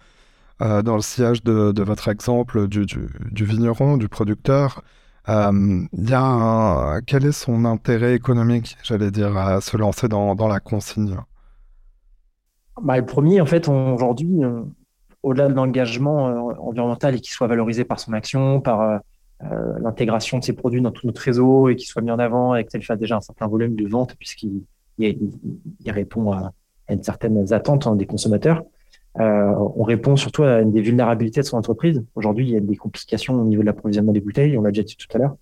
dans 0.59 0.95
le 0.95 1.01
sillage 1.01 1.43
de, 1.43 1.73
de 1.73 1.83
votre 1.83 2.07
exemple 2.07 2.69
du, 2.69 2.85
du, 2.85 3.45
vigneron, 3.45 3.97
du 3.97 4.07
producteur. 4.07 4.83
Y 5.27 6.13
a 6.13 7.01
quel 7.05 7.25
est 7.25 7.31
son 7.33 7.65
intérêt 7.65 8.15
économique, 8.15 8.77
j'allais 8.83 9.11
dire, 9.11 9.35
à 9.37 9.59
se 9.59 9.75
lancer 9.75 10.07
dans, 10.07 10.33
dans 10.35 10.47
la 10.47 10.61
consigne? 10.61 11.17
Bah, 12.81 12.97
Le 12.97 13.05
premier, 13.05 13.41
en 13.41 13.45
fait, 13.45 13.67
aujourd'hui, 13.67 14.41
au-delà 15.23 15.47
de 15.47 15.53
l'engagement 15.53 16.27
euh, 16.27 16.53
environnemental 16.59 17.15
et 17.15 17.19
qu'il 17.19 17.31
soit 17.31 17.47
valorisé 17.47 17.83
par 17.83 17.99
son 17.99 18.13
action, 18.13 18.61
par 18.61 18.81
euh, 18.81 18.97
euh, 19.43 19.79
l'intégration 19.81 20.39
de 20.39 20.43
ses 20.43 20.53
produits 20.53 20.81
dans 20.81 20.91
tout 20.91 21.07
notre 21.07 21.21
réseau 21.21 21.69
et 21.69 21.75
qu'il 21.75 21.87
soit 21.87 22.01
mis 22.01 22.11
en 22.11 22.19
avant 22.19 22.55
et 22.55 22.65
qu'il 22.65 22.83
fasse 22.83 22.99
déjà 22.99 23.17
un 23.17 23.21
certain 23.21 23.47
volume 23.47 23.75
de 23.75 23.87
vente 23.87 24.15
puisqu'il 24.15 24.63
il, 24.97 25.31
répond 25.87 26.31
à, 26.31 26.51
une 26.89 27.01
certaine 27.01 27.51
attente 27.53 27.87
hein, 27.87 27.95
des 27.95 28.05
consommateurs. 28.05 28.63
on 29.15 29.83
répond 29.83 30.15
surtout 30.15 30.43
à 30.43 30.61
une 30.61 30.71
des 30.71 30.81
vulnérabilités 30.81 31.41
de 31.41 31.45
son 31.45 31.57
entreprise. 31.57 32.03
Aujourd'hui, 32.13 32.47
il 32.47 32.53
y 32.53 32.57
a 32.57 32.59
des 32.59 32.75
complications 32.75 33.33
au 33.33 33.43
niveau 33.45 33.61
de 33.61 33.67
l'approvisionnement 33.67 34.11
des 34.11 34.19
bouteilles, 34.19 34.57
on 34.57 34.61
l'a 34.61 34.69
déjà 34.69 34.83
dit 34.83 34.95
tout 34.95 35.07
à 35.15 35.17
l'heure, 35.17 35.35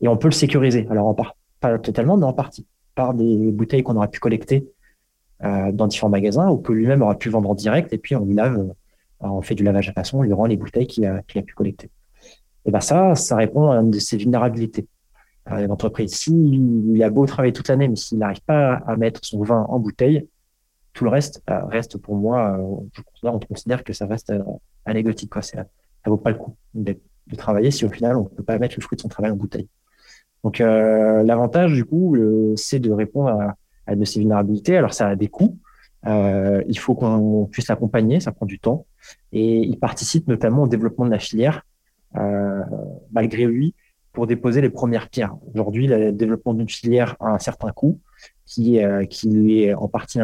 et 0.00 0.08
on 0.08 0.16
peut 0.16 0.28
le 0.28 0.32
sécuriser. 0.32 0.86
Alors, 0.88 1.08
en 1.08 1.14
part, 1.14 1.36
pas 1.60 1.78
totalement, 1.78 2.16
mais 2.16 2.24
en 2.24 2.32
partie, 2.32 2.64
par 2.94 3.12
des 3.12 3.50
bouteilles 3.50 3.82
qu'on 3.82 3.96
aurait 3.96 4.08
pu 4.08 4.20
collecter 4.20 4.66
dans 5.40 5.86
différents 5.86 6.10
magasins 6.10 6.48
ou 6.48 6.56
que 6.56 6.72
lui-même 6.72 7.02
aura 7.02 7.18
pu 7.18 7.28
vendre 7.28 7.50
en 7.50 7.54
direct, 7.54 7.92
et 7.92 7.98
puis 7.98 8.16
on 8.16 8.24
lui 8.24 8.34
lave 8.34 8.72
on 9.20 9.42
fait 9.42 9.54
du 9.54 9.62
lavage 9.62 9.88
à 9.88 9.92
façon, 9.92 10.18
on 10.18 10.22
lui 10.22 10.32
rend 10.32 10.46
les 10.46 10.56
bouteilles 10.56 10.86
qu'il 10.86 11.06
a, 11.06 11.22
pu 11.22 11.54
collecter. 11.54 11.90
Et 12.66 12.70
ben 12.70 12.80
ça, 12.80 13.14
ça 13.14 13.36
répond 13.36 13.70
à 13.70 13.76
une 13.76 13.90
de 13.90 13.98
ses 13.98 14.16
vulnérabilités. 14.16 14.86
L'entreprise, 15.46 16.14
s'il 16.14 17.02
a 17.02 17.10
beau 17.10 17.26
travailler 17.26 17.52
toute 17.52 17.68
l'année, 17.68 17.88
mais 17.88 17.96
s'il 17.96 18.18
n'arrive 18.18 18.40
pas 18.42 18.74
à 18.86 18.96
mettre 18.96 19.20
son 19.22 19.42
vin 19.42 19.66
en 19.68 19.78
bouteille, 19.78 20.26
tout 20.94 21.04
le 21.04 21.10
reste 21.10 21.42
euh, 21.50 21.64
reste 21.66 21.98
pour 21.98 22.14
moi, 22.14 22.56
euh, 22.58 23.28
on 23.28 23.38
considère 23.40 23.84
que 23.84 23.92
ça 23.92 24.06
reste 24.06 24.30
euh, 24.30 24.42
anecdotique. 24.86 25.30
Quoi. 25.30 25.42
Ça 25.42 25.66
ne 26.06 26.10
vaut 26.10 26.16
pas 26.16 26.30
le 26.30 26.36
coup 26.36 26.56
de, 26.72 26.96
travailler 27.36 27.70
si 27.70 27.84
au 27.84 27.88
final 27.88 28.16
on 28.16 28.24
ne 28.24 28.28
peut 28.28 28.42
pas 28.42 28.58
mettre 28.58 28.76
le 28.78 28.82
fruit 28.82 28.96
de 28.96 29.02
son 29.02 29.08
travail 29.08 29.32
en 29.32 29.36
bouteille. 29.36 29.68
Donc 30.44 30.58
l'avantage 30.58 31.72
du 31.72 31.86
coup, 31.86 32.16
c'est 32.54 32.78
de 32.78 32.90
répondre 32.90 33.30
à, 33.30 33.56
de 33.88 34.04
ces 34.04 34.20
vulnérabilités. 34.20 34.76
Alors 34.76 34.94
ça 34.94 35.08
a 35.08 35.16
des 35.16 35.28
coûts, 35.28 35.58
euh, 36.06 36.62
il 36.68 36.78
faut 36.78 36.94
qu'on 36.94 37.48
puisse 37.50 37.68
l'accompagner, 37.68 38.20
ça 38.20 38.32
prend 38.32 38.46
du 38.46 38.58
temps. 38.58 38.86
Et 39.32 39.58
il 39.60 39.78
participe 39.78 40.28
notamment 40.28 40.64
au 40.64 40.68
développement 40.68 41.06
de 41.06 41.10
la 41.10 41.18
filière, 41.18 41.62
euh, 42.16 42.62
malgré 43.12 43.44
lui, 43.46 43.74
pour 44.12 44.26
déposer 44.26 44.60
les 44.60 44.70
premières 44.70 45.08
pierres. 45.08 45.34
Aujourd'hui, 45.52 45.86
le 45.86 46.12
développement 46.12 46.54
d'une 46.54 46.68
filière 46.68 47.16
a 47.20 47.30
un 47.30 47.38
certain 47.38 47.72
coût 47.72 48.00
qui, 48.46 48.82
euh, 48.82 49.04
qui 49.06 49.62
est 49.62 49.74
en 49.74 49.88
partie 49.88 50.20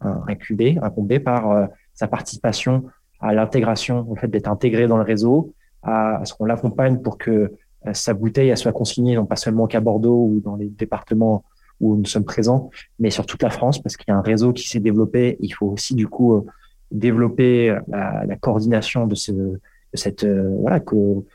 incubé, 0.00 0.78
incombé 0.80 1.20
par 1.20 1.50
euh, 1.50 1.66
sa 1.92 2.08
participation 2.08 2.84
à 3.20 3.34
l'intégration, 3.34 4.10
au 4.10 4.16
fait 4.16 4.28
d'être 4.28 4.48
intégré 4.48 4.86
dans 4.86 4.96
le 4.96 5.02
réseau, 5.02 5.52
à, 5.82 6.22
ce 6.24 6.32
qu'on 6.32 6.46
l'accompagne 6.46 7.00
pour 7.00 7.18
que 7.18 7.52
sa 7.92 8.12
bouteille 8.12 8.54
soit 8.58 8.72
consignée 8.72 9.14
non 9.14 9.24
pas 9.24 9.36
seulement 9.36 9.66
qu'à 9.66 9.80
Bordeaux 9.80 10.26
ou 10.26 10.40
dans 10.40 10.56
les 10.56 10.68
départements 10.68 11.44
où 11.80 11.96
nous 11.96 12.04
sommes 12.04 12.24
présents, 12.24 12.70
mais 12.98 13.10
sur 13.10 13.26
toute 13.26 13.42
la 13.42 13.50
France, 13.50 13.82
parce 13.82 13.96
qu'il 13.96 14.06
y 14.08 14.10
a 14.12 14.16
un 14.16 14.22
réseau 14.22 14.52
qui 14.52 14.68
s'est 14.68 14.80
développé. 14.80 15.36
Il 15.40 15.50
faut 15.50 15.66
aussi 15.66 15.94
du 15.94 16.06
coup 16.06 16.36
euh, 16.36 16.46
développer 16.90 17.70
euh, 17.70 17.80
la, 17.88 18.36
coordination 18.36 19.06
de, 19.06 19.14
ce, 19.14 19.32
de 19.32 19.60
cette 19.94 20.24
euh, 20.24 20.56
voilà 20.60 20.80
co, 20.80 21.26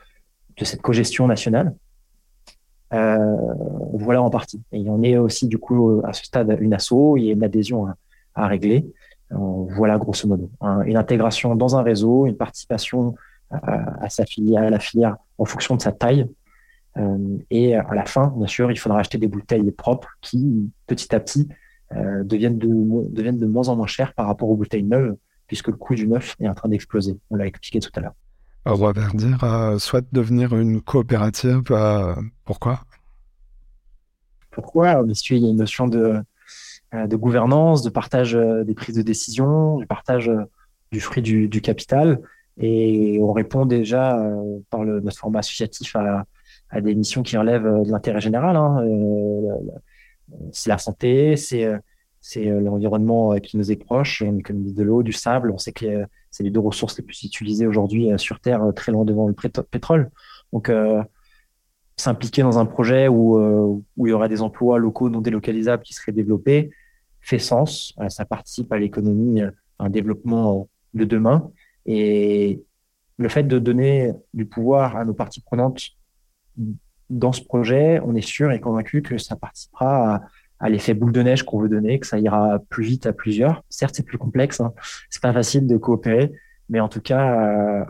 de 0.56 0.64
cette 0.64 0.82
cogestion 0.82 1.26
nationale. 1.26 1.74
Voilà 2.90 4.22
en 4.22 4.30
partie. 4.30 4.62
Et 4.72 4.88
on 4.88 5.02
est 5.02 5.18
aussi 5.18 5.48
du 5.48 5.58
coup 5.58 6.00
à 6.04 6.12
ce 6.12 6.24
stade 6.24 6.56
une 6.60 6.72
asso, 6.72 7.16
il 7.16 7.24
y 7.24 7.30
a 7.30 7.32
une 7.32 7.44
adhésion 7.44 7.86
à, 8.34 8.46
régler. 8.46 8.86
voilà 9.30 9.98
grosso 9.98 10.28
modo 10.28 10.50
une 10.86 10.96
intégration 10.96 11.56
dans 11.56 11.76
un 11.76 11.82
réseau, 11.82 12.26
une 12.26 12.36
participation 12.36 13.14
à, 13.50 14.04
à 14.04 14.08
sa 14.08 14.24
filière, 14.24 14.62
à 14.62 14.70
la 14.70 14.78
filière 14.78 15.16
en 15.36 15.44
fonction 15.44 15.74
de 15.76 15.82
sa 15.82 15.92
taille 15.92 16.26
et 17.50 17.74
à 17.74 17.94
la 17.94 18.04
fin, 18.06 18.32
bien 18.36 18.46
sûr, 18.46 18.70
il 18.70 18.78
faudra 18.78 19.00
acheter 19.00 19.18
des 19.18 19.28
bouteilles 19.28 19.70
propres 19.70 20.08
qui, 20.20 20.70
petit 20.86 21.14
à 21.14 21.20
petit, 21.20 21.48
euh, 21.94 22.24
deviennent, 22.24 22.58
de, 22.58 22.68
deviennent 23.10 23.38
de 23.38 23.46
moins 23.46 23.68
en 23.68 23.76
moins 23.76 23.86
chères 23.86 24.14
par 24.14 24.26
rapport 24.26 24.48
aux 24.48 24.56
bouteilles 24.56 24.82
neuves, 24.82 25.16
puisque 25.46 25.68
le 25.68 25.76
coût 25.76 25.94
du 25.94 26.08
neuf 26.08 26.36
est 26.40 26.48
en 26.48 26.54
train 26.54 26.68
d'exploser. 26.68 27.18
On 27.30 27.36
l'a 27.36 27.46
expliqué 27.46 27.80
tout 27.80 27.90
à 27.96 28.00
l'heure. 28.00 28.14
Roi 28.64 28.92
Verdir 28.92 29.44
euh, 29.44 29.78
souhaite 29.78 30.06
devenir 30.10 30.56
une 30.56 30.80
coopérative. 30.80 31.62
pourquoi? 32.44 32.80
Pourquoi? 34.50 35.04
Parce 35.04 35.20
qu'il 35.20 35.38
y 35.38 35.46
a 35.46 35.50
une 35.50 35.56
notion 35.56 35.86
de, 35.86 36.20
de 36.92 37.16
gouvernance, 37.16 37.82
de 37.82 37.90
partage 37.90 38.32
des 38.32 38.74
prises 38.74 38.96
de 38.96 39.02
décision, 39.02 39.76
du 39.76 39.86
partage 39.86 40.30
du 40.90 41.00
fruit 41.00 41.22
du, 41.22 41.46
du 41.46 41.60
capital. 41.60 42.20
Et 42.58 43.18
on 43.20 43.32
répond 43.32 43.66
déjà 43.66 44.18
par 44.70 44.82
le, 44.82 45.00
notre 45.00 45.18
format 45.18 45.40
associatif 45.40 45.94
à, 45.94 46.24
à 46.70 46.80
des 46.80 46.94
missions 46.94 47.22
qui 47.22 47.36
relèvent 47.36 47.66
euh, 47.66 47.82
de 47.84 47.90
l'intérêt 47.90 48.20
général. 48.20 48.56
Hein. 48.56 48.84
Euh, 48.84 49.56
c'est 50.52 50.70
la 50.70 50.78
santé, 50.78 51.36
c'est 51.36 51.64
euh, 51.64 51.78
c'est 52.20 52.46
l'environnement 52.46 53.36
qui 53.36 53.56
nous 53.56 53.70
est 53.70 53.76
proche, 53.76 54.20
on 54.26 54.36
économise 54.38 54.74
de 54.74 54.82
l'eau, 54.82 55.04
du 55.04 55.12
sable. 55.12 55.52
On 55.52 55.58
sait 55.58 55.70
que 55.70 56.04
c'est 56.32 56.42
les 56.42 56.50
deux 56.50 56.58
ressources 56.58 56.98
les 56.98 57.04
plus 57.04 57.22
utilisées 57.22 57.68
aujourd'hui 57.68 58.08
sur 58.16 58.40
Terre, 58.40 58.72
très 58.74 58.90
loin 58.90 59.04
devant 59.04 59.28
le 59.28 59.34
pétrole. 59.62 60.10
Donc, 60.52 60.68
s'impliquer 61.96 62.42
dans 62.42 62.58
un 62.58 62.66
projet 62.66 63.06
où, 63.06 63.38
où 63.96 64.06
il 64.08 64.10
y 64.10 64.12
aurait 64.12 64.28
des 64.28 64.42
emplois 64.42 64.80
locaux 64.80 65.08
non 65.08 65.20
délocalisables 65.20 65.84
qui 65.84 65.94
seraient 65.94 66.10
développés 66.10 66.70
fait 67.20 67.38
sens. 67.38 67.94
ça 68.08 68.24
participe 68.24 68.72
à 68.72 68.78
l'économie, 68.78 69.42
à 69.42 69.52
un 69.78 69.88
développement 69.88 70.68
de 70.94 71.04
demain. 71.04 71.52
Et 71.84 72.60
le 73.18 73.28
fait 73.28 73.44
de 73.44 73.60
donner 73.60 74.14
du 74.34 74.46
pouvoir 74.46 74.96
à 74.96 75.04
nos 75.04 75.14
parties 75.14 75.42
prenantes 75.42 75.95
dans 77.10 77.32
ce 77.32 77.42
projet, 77.42 78.00
on 78.04 78.14
est 78.14 78.26
sûr 78.26 78.52
et 78.52 78.60
convaincu 78.60 79.02
que 79.02 79.18
ça 79.18 79.36
participera 79.36 80.20
à, 80.58 80.68
l'effet 80.68 80.94
boule 80.94 81.12
de 81.12 81.22
neige 81.22 81.44
qu'on 81.44 81.60
veut 81.60 81.68
donner, 81.68 82.00
que 82.00 82.06
ça 82.06 82.18
ira 82.18 82.58
plus 82.68 82.84
vite 82.84 83.06
à 83.06 83.12
plusieurs. 83.12 83.62
Certes, 83.68 83.94
c'est 83.94 84.02
plus 84.02 84.18
complexe, 84.18 84.60
hein. 84.60 84.72
c'est 85.10 85.22
pas 85.22 85.32
facile 85.32 85.66
de 85.66 85.76
coopérer, 85.76 86.32
mais 86.68 86.80
en 86.80 86.88
tout 86.88 87.00
cas, 87.00 87.80
euh, 87.80 87.84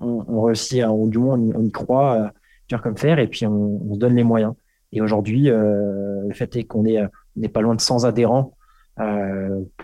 on, 0.00 0.42
réussit, 0.42 0.82
du 1.08 1.18
moins 1.18 1.38
on, 1.38 1.62
y 1.62 1.70
croit, 1.70 2.14
euh, 2.14 2.28
dur 2.68 2.82
comme 2.82 2.96
fer, 2.96 3.18
et 3.18 3.28
puis 3.28 3.46
on, 3.46 3.94
se 3.94 3.98
donne 3.98 4.16
les 4.16 4.24
moyens. 4.24 4.54
Et 4.92 5.00
aujourd'hui, 5.00 5.50
euh, 5.50 6.22
le 6.26 6.34
fait 6.34 6.56
est 6.56 6.64
qu'on 6.64 6.86
est, 6.86 7.02
n'est 7.36 7.48
pas 7.48 7.60
loin 7.60 7.74
de 7.74 7.80
100 7.80 8.04
adhérents 8.04 8.52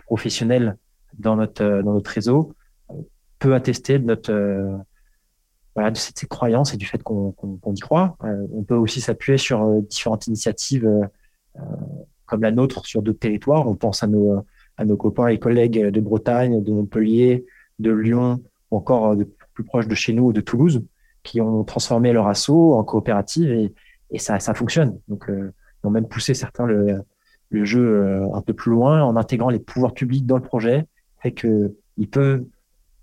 professionnels 0.07 0.79
dans 1.19 1.37
notre 1.37 1.83
dans 1.83 1.93
notre 1.93 2.11
réseau, 2.11 2.55
peut 3.39 3.55
attester 3.55 3.99
de 3.99 4.07
notre 4.07 4.81
voilà, 5.75 5.91
de 5.91 5.97
cette 5.97 6.26
croyance 6.26 6.75
et 6.75 6.76
du 6.76 6.87
fait 6.87 7.02
qu'on 7.02 7.35
y 7.75 7.81
croit. 7.81 8.17
Euh, 8.25 8.47
on 8.52 8.62
peut 8.62 8.75
aussi 8.75 9.00
s'appuyer 9.00 9.38
sur 9.38 9.62
euh, 9.62 9.81
différentes 9.81 10.26
initiatives 10.26 10.87
euh, 10.87 11.61
comme 12.26 12.43
la 12.43 12.50
nôtre 12.50 12.85
sur 12.87 13.02
d'autres 13.02 13.19
territoires. 13.19 13.67
On 13.67 13.75
pense 13.75 14.02
à 14.02 14.07
nos, 14.07 14.45
à 14.76 14.85
nos 14.85 14.97
copains 14.97 15.29
et 15.29 15.38
collègues 15.38 15.88
de 15.88 16.00
Bretagne, 16.00 16.62
de 16.62 16.73
Montpellier, 16.73 17.47
de 17.79 17.91
Lyon, 17.91 18.43
ou 18.71 18.76
encore 18.76 19.17
de 19.17 19.25
plus 19.55 19.64
proche 19.64 19.88
de 19.88 19.95
chez 19.95 20.12
nous, 20.12 20.33
de 20.33 20.41
Toulouse, 20.41 20.83
qui 21.23 21.41
ont 21.41 21.64
transformé 21.64 22.12
leur 22.12 22.26
assaut 22.26 22.75
en 22.75 22.85
coopérative 22.85 23.50
et, 23.50 24.19
ça, 24.19 24.38
ça 24.41 24.52
fonctionne. 24.52 24.99
Donc, 25.09 25.25
ils 25.29 25.87
ont 25.87 25.91
même 25.91 26.07
poussé 26.07 26.35
certains 26.35 26.67
le, 26.67 27.02
le 27.49 27.64
jeu 27.64 28.23
un 28.35 28.43
peu 28.43 28.52
plus 28.52 28.71
loin 28.71 29.02
en 29.02 29.17
intégrant 29.17 29.49
les 29.49 29.59
pouvoirs 29.59 29.95
publics 29.95 30.26
dans 30.26 30.37
le 30.37 30.43
projet, 30.43 30.87
fait 31.23 31.33
que 31.33 31.75
ils 31.97 32.09
peuvent 32.09 32.45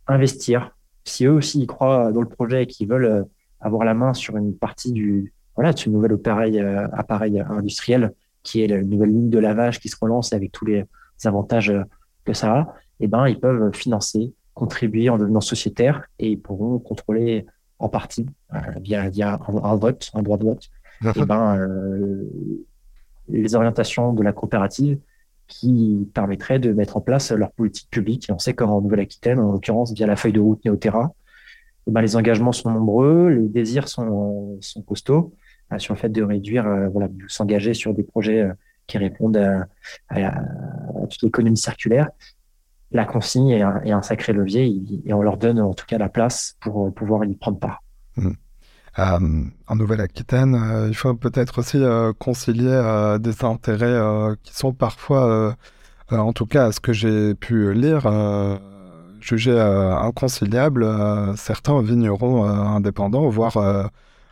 investir 0.06 0.76
si 1.10 1.26
eux 1.26 1.32
aussi 1.32 1.62
y 1.62 1.68
croient 1.68 2.12
dans 2.12 2.22
le 2.22 2.28
projet 2.28 2.64
et 2.64 2.68
qu'ils 2.68 2.88
veulent 2.88 3.06
euh, 3.06 3.24
avoir 3.60 3.84
la 3.84 3.94
main 3.94 4.14
sur 4.14 4.38
une 4.38 4.56
partie 4.56 4.92
du 4.92 5.34
voilà 5.56 5.74
de 5.74 5.80
ce 5.80 5.90
nouvel 5.90 6.14
appareil, 6.14 6.60
euh, 6.60 6.88
appareil 6.94 7.40
industriel 7.50 8.14
qui 8.44 8.62
est 8.62 8.68
la 8.68 8.82
nouvelle 8.82 9.10
ligne 9.10 9.30
de 9.30 9.40
lavage 9.40 9.80
qui 9.80 9.90
se 9.90 9.98
relance 10.00 10.32
avec 10.32 10.52
tous 10.52 10.66
les 10.66 10.86
avantages 11.26 11.70
euh, 11.70 11.84
que 12.24 12.34
ça 12.34 12.54
a, 12.54 12.74
eh 13.00 13.08
ben 13.08 13.28
ils 13.28 13.40
peuvent 13.40 13.74
financer, 13.76 14.34
contribuer 14.54 15.10
en 15.10 15.18
devenant 15.18 15.42
sociétaires 15.42 16.04
et 16.20 16.32
ils 16.32 16.40
pourront 16.40 16.80
contrôler 16.80 17.46
en 17.80 17.90
partie 17.90 18.26
via, 18.82 19.10
via 19.10 19.40
un, 19.64 19.76
vote, 19.78 20.12
un 20.14 20.22
droit 20.22 20.38
de 20.38 20.44
vote, 20.44 20.70
eh 21.16 21.26
ben 21.26 21.58
les 23.30 23.56
orientations 23.56 24.12
de 24.12 24.22
la 24.22 24.34
coopérative 24.34 25.00
qui 25.50 26.08
permettrait 26.14 26.60
de 26.60 26.72
mettre 26.72 26.96
en 26.96 27.02
place 27.02 27.32
leur 27.32 27.52
politique 27.52 27.90
publique. 27.90 28.30
Et 28.30 28.32
on 28.32 28.40
sait 28.40 28.54
qu'en 28.54 28.80
Nouvelle-Aquitaine, 28.80 29.40
en 29.40 29.52
l'occurrence 29.52 29.92
via 29.92 30.08
la 30.08 30.16
feuille 30.16 30.32
de 30.32 30.40
route 30.40 30.64
Néoterra, 30.64 31.12
eh 31.88 31.92
ben, 31.92 32.02
les 32.02 32.16
engagements 32.16 32.52
sont 32.52 32.70
nombreux, 32.70 33.30
les 33.30 33.48
désirs 33.50 33.90
sont, 33.90 34.60
costauds 34.88 35.34
euh, 35.74 35.80
sur 35.80 35.96
le 35.96 36.00
fait 36.00 36.10
de 36.10 36.22
réduire, 36.22 36.68
euh, 36.68 36.88
voilà, 36.90 37.08
de 37.08 37.28
s'engager 37.28 37.74
sur 37.74 37.94
des 37.96 38.04
projets 38.04 38.42
euh, 38.42 38.54
qui 38.86 39.00
répondent 39.00 39.38
à, 39.38 39.66
à, 40.10 40.44
toute 41.10 41.24
l'économie 41.24 41.58
circulaire. 41.58 42.10
La 42.92 43.06
consigne 43.06 43.50
est 43.50 43.62
un, 43.62 44.02
sacré 44.02 44.34
levier 44.34 44.66
et, 45.06 45.14
on 45.14 45.22
leur 45.22 45.38
donne 45.38 45.60
en 45.60 45.74
tout 45.74 45.86
cas 45.86 45.98
la 45.98 46.10
place 46.10 46.58
pour 46.60 46.94
pouvoir 46.94 47.26
y 47.26 47.36
prendre 47.36 47.60
part. 47.60 47.84
Mmh. 48.18 48.32
En 48.98 49.76
Nouvelle-Aquitaine, 49.76 50.88
il 50.90 50.96
faut 50.96 51.14
peut-être 51.14 51.60
aussi 51.60 51.82
concilier 52.18 53.18
des 53.20 53.46
intérêts 53.46 54.36
qui 54.44 54.56
sont 54.56 54.74
parfois, 54.74 55.56
en 56.12 56.34
tout 56.34 56.46
cas 56.46 56.68
à 56.68 56.72
ce 56.72 56.80
que 56.80 56.94
j'ai 56.94 57.36
pu 57.36 57.74
lire, 57.74 58.10
jugés 59.22 59.60
inconciliables. 59.60 60.86
certains 61.38 61.82
vignerons 61.82 62.44
indépendants, 62.46 63.30
voire 63.30 63.90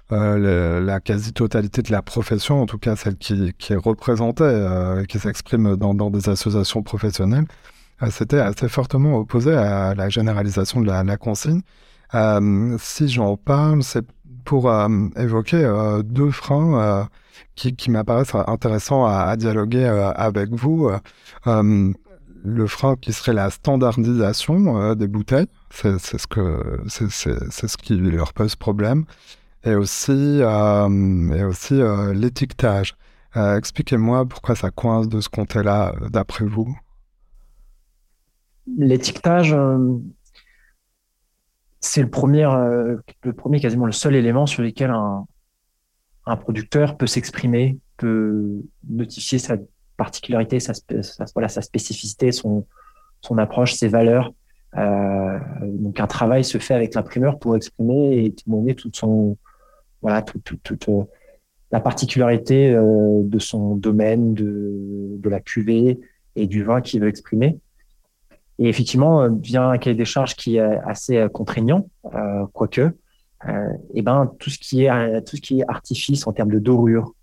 la 0.09 0.99
quasi-totalité 0.99 1.81
de 1.81 1.91
la 1.91 2.01
profession, 2.01 2.61
en 2.61 2.65
tout 2.65 2.77
cas 2.77 2.95
celle 2.95 3.17
qui, 3.17 3.53
est 3.69 3.75
représentée, 3.75 4.65
qui 5.07 5.19
s'exprime 5.19 5.75
dans, 5.75 6.09
des 6.09 6.29
associations 6.29 6.83
professionnelles, 6.83 7.45
c'était 8.11 8.39
assez 8.39 8.69
fortement 8.69 9.17
opposé 9.17 9.53
à 9.53 9.95
la 9.95 10.09
généralisation 10.09 10.81
de 10.81 10.87
la, 10.87 11.17
consigne. 11.17 11.61
Euh, 12.15 12.77
si 12.79 13.07
j'en 13.07 13.37
parle, 13.37 13.83
c'est 13.83 14.05
pour 14.45 14.69
euh, 14.69 14.87
évoquer 15.17 15.63
euh, 15.63 16.01
deux 16.03 16.31
freins 16.31 17.07
qui, 17.55 17.91
m'apparaissent 17.91 18.35
intéressants 18.35 19.05
à, 19.05 19.35
dialoguer 19.35 19.85
avec 20.15 20.51
vous. 20.51 20.89
le 21.45 22.67
frein 22.67 22.95
qui 22.95 23.13
serait 23.13 23.33
la 23.33 23.49
standardisation 23.49 24.95
des 24.95 25.07
bouteilles, 25.07 25.47
c'est 25.71 25.97
ce 25.99 27.77
qui 27.77 27.95
leur 27.97 28.33
pose 28.33 28.55
problème, 28.55 29.05
et 29.63 29.75
aussi 29.75 30.39
et 30.41 31.43
aussi 31.43 31.81
l'étiquetage. 32.13 32.95
Expliquez-moi 33.35 34.25
pourquoi 34.25 34.55
ça 34.55 34.71
coince 34.71 35.09
de 35.09 35.19
ce 35.19 35.29
côté-là, 35.29 35.93
d'après 36.09 36.45
vous 36.45 36.77
l'étiquetage, 38.77 39.55
c'est 41.97 42.03
le 42.03 42.11
premier, 42.11 42.45
euh, 42.45 42.97
le 43.23 43.33
premier, 43.33 43.59
quasiment 43.59 43.87
le 43.87 43.91
seul 43.91 44.13
élément 44.13 44.45
sur 44.45 44.61
lequel 44.61 44.91
un, 44.91 45.25
producteur 46.41 46.95
peut 46.95 47.07
s'exprimer, 47.07 47.79
peut 47.97 48.61
notifier 48.87 49.39
sa 49.39 49.55
particularité, 49.95 50.59
sa, 50.59 50.73
voilà, 51.33 51.49
sa 51.49 51.63
spécificité, 51.63 52.31
son, 52.31 52.67
son 53.21 53.39
approche, 53.39 53.73
ses 53.73 53.87
valeurs. 53.87 54.31
Euh, 54.77 55.39
donc 55.63 55.99
un 55.99 56.05
travail 56.05 56.43
se 56.43 56.59
fait 56.59 56.75
avec 56.75 56.93
l'imprimeur 56.93 57.39
pour 57.39 57.55
exprimer 57.55 58.25
et 58.25 58.31
témoigner 58.31 58.75
toute 58.75 58.95
son 58.95 59.35
voilà 60.03 60.21
toute, 60.21 60.61
toute, 60.61 60.87
la 61.71 61.79
particularité 61.79 62.73
de 62.73 63.39
son 63.39 63.75
domaine, 63.75 64.35
de, 64.35 65.15
de 65.17 65.29
la 65.29 65.39
cuvée 65.39 65.99
et 66.35 66.45
du 66.45 66.63
vin 66.63 66.81
qu'il 66.81 67.01
veut 67.01 67.09
exprimer. 67.09 67.57
Et 68.59 68.69
effectivement, 68.69 69.21
euh, 69.21 69.29
vient 69.41 69.69
un 69.69 69.77
cahier 69.77 69.95
des 69.95 70.05
charges 70.05 70.35
qui 70.35 70.57
est 70.57 70.79
assez 70.85 71.17
euh, 71.17 71.29
contraignant, 71.29 71.89
euh, 72.13 72.45
quoique, 72.53 72.91
et 73.93 74.01
ben 74.01 74.33
tout 74.39 74.49
ce 74.49 74.57
qui 74.57 74.85
est 74.85 75.21
tout 75.21 75.35
ce 75.35 75.41
qui 75.41 75.59
est 75.59 75.63
artifice 75.67 76.25
en 76.25 76.33
termes 76.33 76.49
de 76.49 76.57
dorure, 76.57 77.13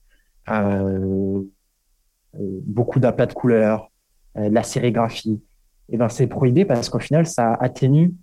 beaucoup 2.32 3.00
d'aplats 3.00 3.26
de 3.26 3.32
couleurs, 3.32 3.90
la 4.36 4.62
sérigraphie, 4.62 5.42
et 5.90 5.96
ben 5.96 6.08
c'est 6.08 6.28
prohibé 6.28 6.64
parce 6.64 6.88
qu'au 6.88 7.00
final 7.00 7.26
ça 7.26 7.54
atténue 7.54 8.14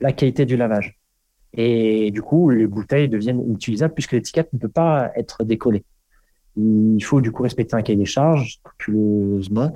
la 0.00 0.12
qualité 0.12 0.44
du 0.44 0.58
lavage. 0.58 1.00
Et 1.54 2.10
du 2.10 2.20
coup, 2.20 2.50
les 2.50 2.66
bouteilles 2.66 3.08
deviennent 3.08 3.40
inutilisables 3.40 3.94
puisque 3.94 4.12
l'étiquette 4.12 4.52
ne 4.52 4.58
peut 4.58 4.68
pas 4.68 5.10
être 5.16 5.44
décollée. 5.44 5.86
Il 6.56 7.02
faut 7.02 7.22
du 7.22 7.32
coup 7.32 7.42
respecter 7.42 7.74
un 7.74 7.80
cahier 7.80 7.98
des 7.98 8.04
charges 8.04 8.58
scrupuleusement 8.60 9.72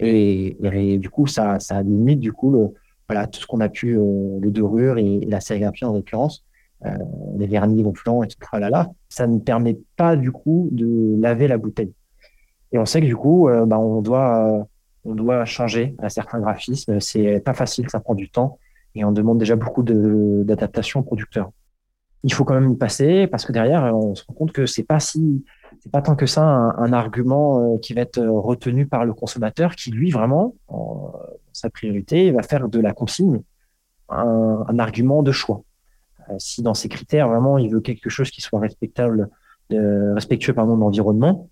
et, 0.00 0.98
du 0.98 1.10
coup, 1.10 1.26
ça, 1.26 1.58
limite 1.82 2.20
du 2.20 2.32
coup 2.32 2.74
voilà, 3.10 3.26
tout 3.26 3.40
ce 3.40 3.46
qu'on 3.46 3.60
a 3.60 3.68
pu, 3.68 3.98
euh, 3.98 4.38
le 4.40 4.50
dorure 4.52 4.98
et, 4.98 5.20
la 5.26 5.40
sérigraphie 5.40 5.84
en 5.84 5.92
l'occurrence, 5.92 6.44
euh, 6.86 6.90
les 7.36 7.48
vernis 7.48 7.82
gonflants, 7.82 8.22
etc. 8.22 8.38
Là, 8.60 8.70
là, 8.70 8.88
ça 9.08 9.26
ne 9.26 9.40
permet 9.40 9.78
pas 9.96 10.14
du 10.14 10.30
coup 10.30 10.68
de 10.70 11.16
laver 11.20 11.48
la 11.48 11.58
bouteille. 11.58 11.92
Et 12.70 12.78
on 12.78 12.86
sait 12.86 13.00
que 13.00 13.06
du 13.06 13.16
coup, 13.16 13.48
euh, 13.48 13.66
bah, 13.66 13.80
on 13.80 14.00
doit, 14.00 14.64
on 15.04 15.16
doit 15.16 15.44
changer 15.44 15.96
à 15.98 16.08
certains 16.08 16.38
graphismes. 16.38 17.00
C'est 17.00 17.40
pas 17.40 17.52
facile, 17.52 17.90
ça 17.90 17.98
prend 17.98 18.14
du 18.14 18.30
temps 18.30 18.58
et 18.94 19.04
on 19.04 19.10
demande 19.10 19.38
déjà 19.38 19.56
beaucoup 19.56 19.82
d'adaptation 19.82 21.00
aux 21.00 21.04
producteurs. 21.04 21.50
Il 22.22 22.32
faut 22.32 22.44
quand 22.44 22.54
même 22.54 22.70
y 22.70 22.76
passer 22.76 23.26
parce 23.26 23.44
que 23.44 23.52
derrière, 23.52 23.94
on 23.94 24.14
se 24.14 24.24
rend 24.26 24.34
compte 24.34 24.52
que 24.52 24.66
c'est 24.66 24.84
pas 24.84 25.00
si 25.00 25.44
c'est 25.80 25.92
pas 25.92 26.02
tant 26.02 26.16
que 26.16 26.26
ça 26.26 26.42
un, 26.42 26.92
argument 26.92 27.74
euh, 27.74 27.78
qui 27.78 27.94
va 27.94 28.02
être 28.02 28.18
euh, 28.18 28.30
retenu 28.30 28.86
par 28.86 29.04
le 29.04 29.14
consommateur 29.14 29.76
qui 29.76 29.90
lui 29.90 30.10
vraiment 30.10 30.54
en, 30.68 31.12
sa 31.52 31.70
priorité 31.70 32.30
va 32.32 32.42
faire 32.42 32.68
de 32.68 32.80
la 32.80 32.92
consigne 32.92 33.40
un, 34.08 34.78
argument 34.78 35.22
de 35.22 35.32
choix. 35.32 35.62
Euh, 36.28 36.34
si 36.38 36.62
dans 36.62 36.74
ses 36.74 36.88
critères 36.88 37.28
vraiment 37.28 37.58
il 37.58 37.70
veut 37.70 37.80
quelque 37.80 38.10
chose 38.10 38.30
qui 38.30 38.40
soit 38.40 38.60
respectable, 38.60 39.28
respectueux 39.70 40.52
pardon 40.52 40.74
de 40.74 40.80
l'environnement, 40.80 41.48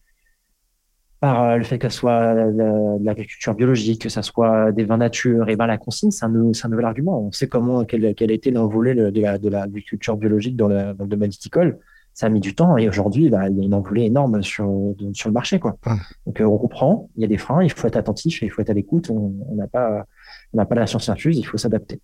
par 1.20 1.59
le 1.59 1.64
fait 1.64 1.78
que 1.78 1.88
ce 1.88 1.98
soit 1.98 2.35
de 2.35 3.04
l'agriculture 3.04 3.54
biologique, 3.54 4.02
que 4.02 4.09
ce 4.09 4.22
soit 4.22 4.72
des 4.72 4.85
vins 4.85 4.98
nature, 4.98 5.48
et 5.48 5.57
ben 5.57 5.66
la 5.66 5.78
consigne, 5.78 6.11
c'est 6.11 6.24
un, 6.24 6.28
un, 6.28 6.68
nouvel 6.68 6.85
argument. 6.85 7.22
On 7.26 7.33
sait 7.33 7.48
comment 7.48 7.85
quel, 7.85 8.14
quel 8.14 8.31
a 8.31 8.35
été 8.35 8.50
l'envolée 8.50 8.94
de 8.94 9.48
l'agriculture 9.48 10.16
biologique 10.16 10.57
dans 10.57 10.68
le, 10.68 10.94
dans 10.94 11.04
le 11.04 11.11
domaine 11.11 11.31
viticole 11.31 11.78
ça 12.18 12.26
a 12.26 12.31
mis 12.31 12.40
du 12.40 12.52
temps 12.52 12.76
et 12.76 12.88
aujourd'hui, 12.88 13.28
bah, 13.31 13.48
il 13.48 13.57
y 13.57 13.61
a 13.61 13.64
une 13.64 13.74
envolée 13.74 14.07
énorme 14.07 14.42
sur, 14.42 14.68
sur 15.12 15.28
le 15.28 15.33
marché. 15.33 15.61
Quoi. 15.61 15.76
Donc, 16.26 16.40
euh, 16.40 16.44
on 16.46 16.59
comprend, 16.59 17.09
il 17.14 17.22
y 17.22 17.24
a 17.24 17.28
des 17.28 17.38
freins, 17.38 17.62
il 17.62 17.70
faut 17.70 17.87
être 17.87 17.96
attentif 17.96 18.42
il 18.42 18.50
faut 18.50 18.61
être 18.61 18.70
à 18.70 18.74
l'écoute. 18.74 19.09
On 19.09 19.54
n'a 19.54 19.68
pas, 19.68 20.04
on 20.52 20.64
pas 20.64 20.74
la 20.74 20.88
science 20.88 21.09
infuse, 21.11 21.38
il 21.38 21.44
faut 21.44 21.59
s'adapter. 21.59 22.00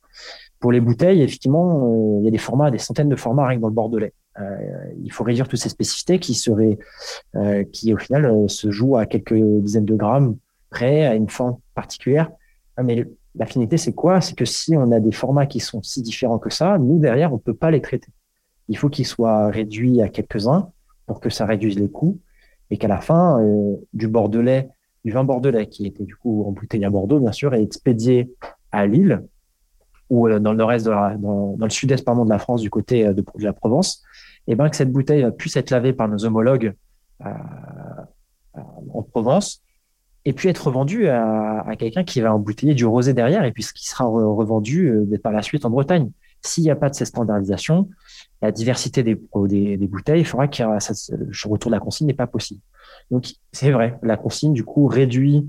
Pour 0.61 0.70
les 0.70 0.81
bouteilles, 0.81 1.20
effectivement, 1.20 1.88
euh, 1.88 2.20
il 2.20 2.27
y 2.27 2.29
a 2.29 2.31
des 2.31 2.38
formats, 2.38 2.70
des 2.70 2.79
centaines 2.79 3.09
de 3.09 3.16
formats 3.16 3.48
rien 3.48 3.57
que 3.57 3.62
dans 3.62 3.66
le 3.66 3.74
Bordelais. 3.74 4.12
Euh, 4.40 4.57
il 5.03 5.12
faut 5.12 5.25
réduire 5.25 5.49
toutes 5.49 5.61
ces 5.61 5.68
spécificités 5.68 6.18
qui 6.18 6.35
seraient, 6.35 6.79
euh, 7.37 7.64
qui 7.64 7.94
au 7.94 7.99
final 7.99 8.49
se 8.49 8.70
jouent 8.70 8.97
à 8.97 9.07
quelques 9.07 9.35
dizaines 9.35 9.85
de 9.85 9.94
grammes 9.94 10.37
près, 10.70 11.07
à 11.07 11.14
une 11.14 11.29
forme 11.29 11.59
particulière. 11.75 12.31
Ah, 12.77 12.83
mais 12.83 13.07
la 13.37 13.47
finalité, 13.47 13.77
c'est 13.77 13.92
quoi? 13.92 14.20
C'est 14.20 14.35
que 14.35 14.44
si 14.44 14.77
on 14.77 14.90
a 14.92 15.01
des 15.01 15.12
formats 15.12 15.47
qui 15.47 15.61
sont 15.61 15.83
si 15.83 16.03
différents 16.03 16.38
que 16.38 16.51
ça, 16.51 16.79
nous 16.79 16.99
derrière, 16.99 17.33
on 17.33 17.38
peut 17.38 17.55
pas 17.55 17.70
les 17.70 17.81
traiter. 17.81 18.09
Il 18.68 18.77
faut 18.77 18.88
qu'il 18.88 19.07
soit 19.07 19.49
réduit 19.49 20.01
à 20.03 20.09
quelques-uns 20.09 20.70
pour 21.07 21.20
que 21.20 21.31
ça 21.31 21.44
réduise 21.47 21.79
les 21.79 21.88
coûts 21.88 22.18
et 22.70 22.79
qu'à 22.79 22.88
la 22.88 23.01
fin, 23.01 23.40
euh, 23.40 23.77
du 23.92 24.09
bordelais, 24.09 24.68
du 25.05 25.12
vin 25.12 25.25
bordelais 25.25 25.68
qui 25.68 25.87
était 25.87 26.05
du 26.05 26.16
coup 26.16 26.44
embouteillé 26.47 26.87
à 26.87 26.90
Bordeaux, 26.90 27.20
bien 27.20 27.33
sûr, 27.33 27.55
est 27.55 27.62
expédié 27.62 28.33
à 28.73 28.87
Lille 28.87 29.23
ou 30.11 30.29
euh, 30.29 30.38
dans 30.38 30.53
le 30.53 30.59
nord-est 30.59 30.87
de 30.87 30.90
dans, 30.90 31.57
le 31.59 31.70
sud-est 31.70 32.05
pardon 32.05 32.25
de 32.25 32.31
la 32.31 32.38
France, 32.38 32.61
du 32.61 32.70
côté 32.70 33.07
euh, 33.07 33.12
de, 33.12 33.25
la 33.38 33.53
Provence, 33.53 34.03
et 34.46 34.54
ben 34.54 34.68
que 34.68 34.76
cette 34.76 34.92
bouteille 34.92 35.26
puisse 35.38 35.57
être 35.57 35.70
lavée 35.70 35.92
par 35.92 36.09
nos 36.09 36.24
homologues 36.24 36.74
en 38.92 39.02
Provence 39.02 39.62
et 40.24 40.33
puis 40.33 40.48
être 40.48 40.66
revendue 40.66 41.09
à, 41.09 41.64
quelqu'un 41.78 42.04
qui 42.04 42.20
va 42.20 42.35
embouteiller 42.35 42.74
du 42.74 42.87
rosé 42.87 43.12
derrière 43.14 43.44
et 43.44 43.52
puis 43.52 43.62
ce 43.62 43.72
qui 43.72 43.88
sera 43.88 44.04
revendu 44.04 44.92
par 45.22 45.33
la 45.33 45.42
suite 45.42 45.64
en 45.64 45.70
Bretagne. 45.70 46.11
S'il 46.42 46.64
n'y 46.64 46.70
a 46.70 46.76
pas 46.76 46.90
de 46.90 46.94
ces 46.94 47.07
standardisations, 47.07 47.88
la 48.42 48.52
diversité 48.52 49.02
des, 49.02 49.14
des, 49.14 49.87
bouteilles 49.87 50.20
il 50.20 50.26
faudra 50.26 50.48
qu'il 50.48 50.66
le 50.66 51.48
retour 51.48 51.70
de 51.70 51.74
la 51.74 51.80
consigne 51.80 52.07
n'est 52.07 52.14
pas 52.14 52.26
possible. 52.26 52.61
Donc 53.11 53.33
c'est 53.52 53.70
vrai, 53.70 53.98
la 54.02 54.16
consigne 54.16 54.52
du 54.52 54.64
coup 54.64 54.87
réduit 54.87 55.48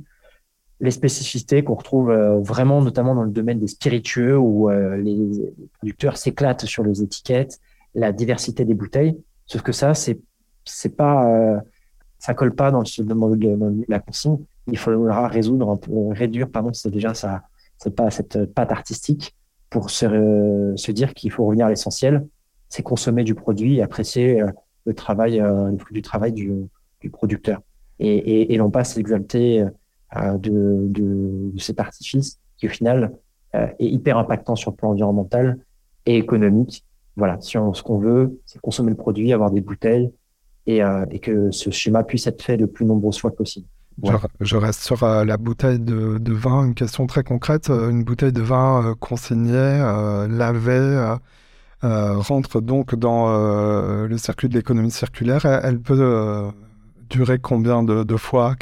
les 0.82 0.92
spécificités 0.92 1.64
qu'on 1.64 1.76
retrouve 1.76 2.12
euh, 2.12 2.40
vraiment 2.40 2.82
notamment 2.82 3.16
dans 3.16 3.24
le 3.24 3.32
domaine 3.32 3.60
des 3.60 3.68
spiritueux 3.68 4.38
où 4.38 4.70
euh, 4.70 4.98
les, 4.98 5.54
producteurs 5.74 6.18
s'éclatent 6.18 6.66
sur 6.66 6.84
les 6.84 7.02
étiquettes, 7.02 7.60
la 7.96 8.12
diversité 8.12 8.66
des 8.66 8.74
bouteilles. 8.74 9.18
Sauf 9.46 9.62
que 9.62 9.72
ça, 9.72 9.94
c'est 9.94 10.20
c'est 10.64 10.96
pas 10.96 11.30
euh, 11.30 11.60
ça 12.20 12.34
colle 12.34 12.54
pas 12.54 12.72
dans, 12.72 12.82
le, 12.82 13.86
la 13.88 14.00
consigne. 14.00 14.38
Il 14.68 14.78
faudra 14.78 15.28
résoudre 15.28 15.80
réduire 16.12 16.50
pardon, 16.50 16.74
c'est 16.74 16.90
déjà 16.90 17.14
ça, 17.14 17.44
c'est 17.78 17.96
pas 17.96 18.10
cette 18.12 18.54
patte 18.54 18.72
artistique 18.72 19.36
pour 19.70 19.90
se, 19.90 20.74
se 20.76 20.92
dire 20.92 21.14
qu'il 21.14 21.32
faut 21.32 21.46
revenir 21.46 21.68
à 21.68 21.70
l'essentiel 21.70 22.26
c'est 22.70 22.84
consommer 22.84 23.24
du 23.24 23.36
produit 23.36 23.78
et 23.78 23.82
apprécier 23.82 24.42
euh, 24.42 24.52
le 24.86 24.94
travail, 24.94 25.40
euh, 25.40 25.72
le 25.72 25.94
du 25.94 26.02
travail 26.02 26.34
du, 26.34 26.70
producteur. 27.12 27.62
Et, 28.00 28.52
et, 28.54 28.58
non 28.58 28.72
pas 28.72 28.82
euh, 28.82 29.70
de, 30.38 30.88
de, 30.90 31.60
cet 31.60 31.80
artifice 31.80 32.40
qui, 32.58 32.66
au 32.66 32.70
final, 32.70 33.12
est 33.54 33.86
hyper 33.86 34.18
impactant 34.18 34.56
sur 34.56 34.72
le 34.72 34.76
plan 34.76 34.90
environnemental 34.90 35.60
et 36.08 36.18
économique. 36.18 36.84
Voilà, 37.16 37.40
si 37.42 37.58
on, 37.58 37.74
ce 37.74 37.82
qu'on 37.82 38.00
veut, 38.00 38.40
c'est 38.46 38.60
consommer 38.60 38.90
le 38.90 38.98
produit, 38.98 39.32
avoir 39.34 39.52
des 39.52 39.62
bouteilles 39.62 40.12
et, 40.68 40.82
et, 41.12 41.20
que 41.20 41.52
ce 41.52 41.70
schéma 41.70 42.04
puisse 42.04 42.28
être 42.28 42.42
fait 42.42 42.58
le 42.58 42.68
plus 42.68 42.86
nombreuses 42.86 43.20
fois 43.20 43.32
possible. 43.32 43.68
Je, 44.42 44.58
reste 44.58 44.82
sur 44.82 45.06
la 45.06 45.38
bouteille 45.38 45.80
de, 45.80 46.18
de, 46.18 46.34
vin. 46.34 46.66
Une 46.66 46.74
question 46.74 47.08
très 47.08 47.24
concrète. 47.24 47.70
Une 47.70 48.04
bouteille 48.04 48.34
de 48.34 48.42
vin 48.42 48.96
consignée, 49.00 49.78
lavée, 50.28 51.16
euh, 51.86 52.18
rentre 52.18 52.62
donc 52.62 52.96
dans 52.96 53.28
euh, 53.30 54.08
le 54.08 54.18
circuit 54.18 54.50
de 54.50 54.56
l'économie 54.56 54.90
circulaire, 54.90 55.46
elle, 55.46 55.80
peut 55.80 55.98
euh, 56.00 56.50
durer 57.10 57.38
combien 57.38 57.84
de, 57.84 58.18
fois 58.18 58.56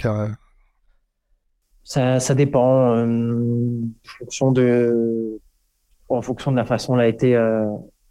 ça, 1.83 2.19
ça, 2.19 2.35
dépend 2.35 2.97
en 2.97 3.93
fonction 4.03 4.51
de 4.51 5.39
en 6.09 6.21
fonction 6.21 6.51
de 6.51 6.57
la 6.57 6.65
façon 6.65 6.93
dont 6.93 6.99
elle 6.99 7.05
a 7.05 7.07
été, 7.07 7.35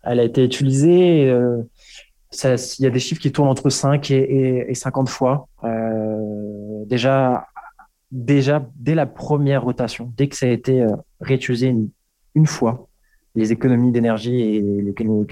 elle 0.03 0.21
a 0.21 0.25
été 0.25 0.45
utilisée. 0.45 1.29
il 1.29 2.85
y 2.85 2.87
a 2.87 2.91
des 2.91 2.99
chiffres 2.99 3.21
qui 3.21 3.33
tournent 3.33 3.49
entre 3.49 3.71
5 3.71 4.11
et, 4.11 4.75
50 4.75 5.09
fois. 5.09 5.49
Euh, 5.65 6.85
déjà, 6.87 7.47
dès 8.11 8.95
la 8.95 9.07
première 9.07 9.63
rotation, 9.63 10.13
dès 10.17 10.29
que 10.29 10.37
ça 10.37 10.47
a 10.47 10.51
été 10.51 10.83
euh, 10.83 10.91
réutilisé 11.21 11.75
une, 12.35 12.47
fois, 12.47 12.89
les 13.35 13.53
économies 13.53 13.93
d'énergie 13.93 14.41
et 14.41 14.61
l'économie 14.83 15.27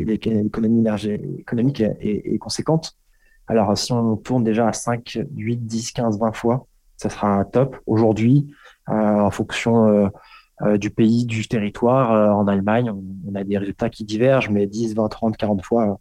économique 1.40 1.80
est, 1.80 2.38
conséquente. 2.38 2.96
Alors, 3.48 3.76
si 3.76 3.92
on 3.92 4.16
tourne 4.16 4.44
déjà 4.44 4.68
à 4.68 4.72
5, 4.72 5.18
8, 5.36 5.66
10, 5.66 5.92
15, 5.92 6.18
20 6.20 6.32
fois, 6.32 6.66
ça 6.96 7.10
sera 7.10 7.44
top. 7.44 7.76
Aujourd'hui, 7.86 8.54
euh, 8.88 8.92
en 8.92 9.30
fonction 9.30 10.10
du 10.78 10.90
pays, 10.90 11.24
du 11.24 11.48
territoire, 11.48 12.36
en 12.36 12.46
Allemagne, 12.46 12.90
on, 12.90 13.34
a 13.34 13.44
des 13.44 13.56
résultats 13.56 13.88
qui 13.88 14.04
divergent, 14.04 14.50
mais 14.50 14.66
10, 14.66 14.94
20, 14.94 15.08
30, 15.08 15.36
40 15.36 15.64
fois, 15.64 15.98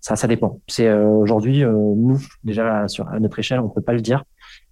ça, 0.00 0.16
ça 0.16 0.28
dépend. 0.28 0.60
C'est 0.68 0.86
euh, 0.86 1.06
aujourd'hui, 1.06 1.64
euh, 1.64 1.72
nous, 1.72 2.20
déjà 2.44 2.88
sur, 2.88 3.08
à 3.08 3.18
notre 3.18 3.38
échelle, 3.38 3.60
on 3.60 3.68
peut 3.68 3.82
pas 3.82 3.94
le 3.94 4.00
dire, 4.00 4.24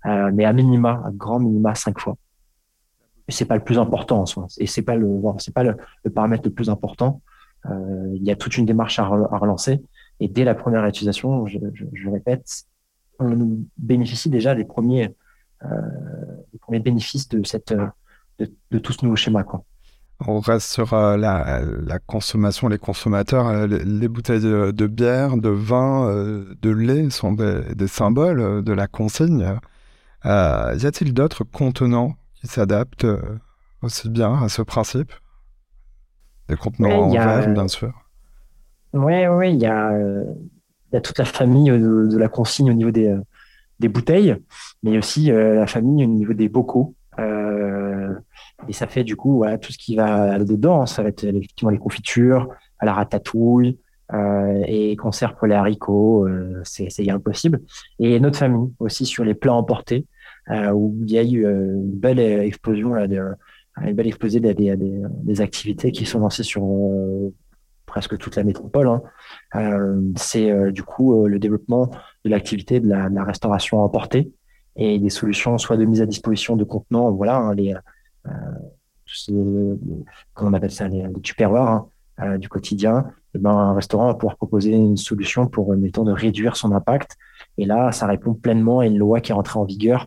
euh, 0.07 0.31
mais 0.33 0.45
à 0.45 0.53
minima, 0.53 1.03
à 1.05 1.11
grand 1.11 1.41
minima, 1.41 1.75
cinq 1.75 1.99
fois. 1.99 2.17
Et 3.29 3.33
c'est 3.33 3.45
pas 3.45 3.57
le 3.57 3.65
plus 3.65 3.79
important 3.79 4.21
en 4.21 4.27
soi. 4.27 4.47
Et 4.59 4.67
c'est 4.67 4.83
pas 4.83 4.95
le, 4.95 5.21
c'est 5.39 5.53
pas 5.53 5.65
le, 5.65 5.77
paramètre 6.15 6.45
le 6.45 6.53
plus 6.53 6.71
important. 6.71 7.23
il 7.69 8.23
y 8.23 8.31
a 8.31 8.37
toute 8.37 8.57
une 8.57 8.67
démarche 8.67 9.01
à, 9.01 9.05
relancer. 9.05 9.83
Et 10.21 10.29
dès 10.29 10.45
la 10.45 10.55
première 10.55 10.87
utilisation, 10.87 11.45
je, 11.47 11.59
je, 11.93 12.09
répète, 12.09 12.65
on 13.19 13.59
bénéficie 13.77 14.31
déjà 14.31 14.55
des 14.55 14.65
premiers, 14.65 15.09
des 15.65 16.59
premiers 16.61 16.79
bénéfices 16.79 17.29
de 17.29 17.45
cette, 17.45 17.75
de, 18.39 18.53
de 18.71 18.79
tout 18.79 18.93
ce 18.93 19.05
nouveau 19.05 19.17
schéma, 19.17 19.45
quoi. 19.45 19.65
On 20.25 20.41
reste 20.41 20.73
sur 20.73 20.95
euh, 20.95 21.17
la, 21.17 21.99
consommation, 22.07 22.69
les 22.69 22.79
consommateurs. 22.79 23.49
Euh, 23.49 23.67
les, 23.67 24.09
bouteilles 24.09 24.41
de, 24.41 24.87
bière, 24.87 25.37
de 25.37 25.51
vin, 25.51 26.09
euh, 26.09 26.55
de 26.63 26.71
lait 26.71 27.11
sont 27.11 27.33
des, 27.33 27.87
symboles 27.87 28.65
de 28.65 28.73
la 28.73 28.87
consigne. 28.87 29.59
y 30.25 30.29
a-t-il 30.29 31.13
d'autres 31.13 31.45
contenants 31.45 32.17
qui 32.35 32.47
s'adaptent 32.47 33.07
aussi 33.83 34.09
bien 34.09 34.43
à 34.43 34.49
ce 34.49 34.63
principe? 34.63 35.13
Des 36.49 36.57
contenants 36.57 37.03
en 37.03 37.11
verre, 37.11 37.49
bien 37.53 37.69
sûr. 37.69 37.93
Oui, 38.95 39.27
oui, 39.27 39.53
il 39.53 39.61
y 39.61 39.67
a, 39.67 39.93
toute 41.03 41.19
la 41.19 41.27
famille 41.27 41.71
de, 41.71 42.17
la 42.17 42.29
consigne 42.29 42.71
au 42.71 42.75
niveau 42.75 42.91
des, 42.91 43.15
des 43.81 43.89
bouteilles, 43.89 44.37
mais 44.83 44.97
aussi 44.97 45.27
la 45.27 45.67
famille 45.67 46.05
au 46.05 46.09
niveau 46.09 46.33
des 46.33 46.49
bocaux. 46.49 46.95
Et 48.69 48.73
ça 48.73 48.87
fait 48.87 49.05
du 49.05 49.17
coup 49.17 49.37
voilà, 49.37 49.59
tout 49.59 49.73
ce 49.73 49.79
qui 49.79 49.97
va 49.97 50.39
dedans. 50.39 50.87
Ça 50.87 51.03
va 51.03 51.11
être 51.11 51.25
effectivement 51.25 51.71
les 51.71 51.79
confitures, 51.79 52.49
à 52.79 52.87
la 52.87 52.93
ratatouille, 52.95 53.79
euh, 54.13 54.63
et 54.67 54.95
conserve 54.97 55.35
pour 55.35 55.47
les 55.47 55.55
haricots, 55.55 56.27
euh, 56.27 56.61
c'est 56.65 57.11
impossible. 57.11 57.61
Et 57.99 58.21
notre 58.21 58.39
famille 58.39 58.71
aussi 58.79 59.05
sur 59.05 59.25
les 59.25 59.35
plats 59.35 59.55
emportés, 59.55 60.07
euh, 60.51 60.71
où 60.71 60.97
il 61.03 61.11
y 61.11 61.19
a 61.19 61.25
eu 61.25 61.45
euh, 61.45 61.75
une 61.75 61.99
belle 61.99 62.21
explosion, 62.21 62.95
là, 62.95 63.05
une 63.05 63.93
belle 63.95 64.07
explosion 64.07 64.41
des, 64.41 64.55
des, 64.55 64.77
des, 64.77 65.41
activités 65.41 65.93
qui 65.93 66.07
sont 66.07 66.21
lancées 66.21 66.45
sur 66.45 66.63
euh, 66.65 67.35
presque 67.85 68.17
toute 68.17 68.37
la 68.37 68.45
métropole. 68.45 68.87
Hein. 68.87 69.03
Euh, 69.57 70.01
c'est 70.17 70.73
du 70.73 70.83
coup 70.83 71.27
le 71.27 71.39
développement 71.39 71.91
de 72.25 72.31
l'activité 72.31 72.81
de 72.81 72.89
la, 72.89 73.09
de 73.09 73.15
la 73.15 73.25
restauration 73.25 73.81
emportée 73.81 74.31
et 74.77 74.99
des 74.99 75.11
solutions 75.11 75.59
soit 75.59 75.77
de 75.77 75.85
mise 75.85 76.03
à 76.03 76.07
disposition 76.07 76.55
de 76.57 76.65
contenants, 76.65 77.11
voilà, 77.11 77.37
hein, 77.37 77.55
les 77.55 77.75
euh, 79.31 79.77
comment 80.35 80.51
on 80.51 80.55
appelle 80.55 80.71
ça, 80.71 80.89
les, 80.89 81.03
les 81.03 81.45
hein, 81.45 81.87
euh, 82.21 82.39
du 82.39 82.49
quotidien, 82.49 83.07
eh 83.35 83.39
ben, 83.39 83.51
un 83.51 83.75
restaurant 83.75 84.07
va 84.07 84.15
pouvoir 84.15 84.37
proposer 84.37 84.73
une 84.73 84.97
solution 84.97 85.47
pour, 85.47 85.75
mettons, 85.77 86.05
de 86.05 86.13
réduire 86.13 86.57
son 86.57 86.73
impact. 86.73 87.17
Et 87.59 87.67
là, 87.67 87.93
ça 87.93 88.07
répond 88.07 88.35
pleinement 88.35 88.81
à 88.81 88.87
une 88.87 88.99
loi 88.99 89.21
qui 89.21 89.33
est 89.33 89.35
entrée 89.35 89.59
en 89.59 89.65
vigueur, 89.65 90.07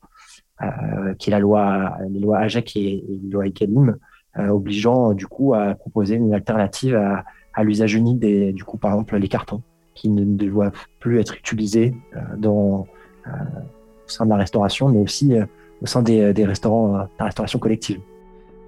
euh, 0.62 1.14
qui 1.16 1.30
est 1.30 1.32
la 1.32 1.40
loi, 1.40 1.98
les 2.10 2.20
lois 2.20 2.46
et, 2.48 2.58
et 2.78 3.20
les 3.24 3.30
lois 3.30 3.46
ECALIM, 3.48 3.96
obligeant 4.38 5.14
du 5.14 5.28
coup 5.28 5.54
à 5.54 5.76
proposer 5.76 6.16
une 6.16 6.34
alternative 6.34 6.96
à, 6.96 7.26
à 7.54 7.64
l'usage 7.64 7.94
unique 7.94 8.20
des, 8.20 8.54
du 8.54 8.64
coup, 8.64 8.78
par 8.78 8.92
exemple, 8.92 9.18
les 9.18 9.28
cartons, 9.28 9.62
qui 9.96 10.10
ne 10.10 10.24
doivent 10.24 10.72
plus 11.00 11.20
être 11.20 11.36
utilisés 11.36 11.94
dans, 12.38 12.88
au 13.26 14.08
sein 14.08 14.26
de 14.26 14.30
la 14.30 14.38
restauration, 14.38 14.88
mais 14.88 15.00
aussi 15.00 15.36
au 15.82 15.86
sein 15.86 16.02
des, 16.02 16.34
des 16.34 16.46
restaurants, 16.46 16.94
de 16.94 17.08
la 17.20 17.26
restauration 17.26 17.60
collective. 17.60 18.00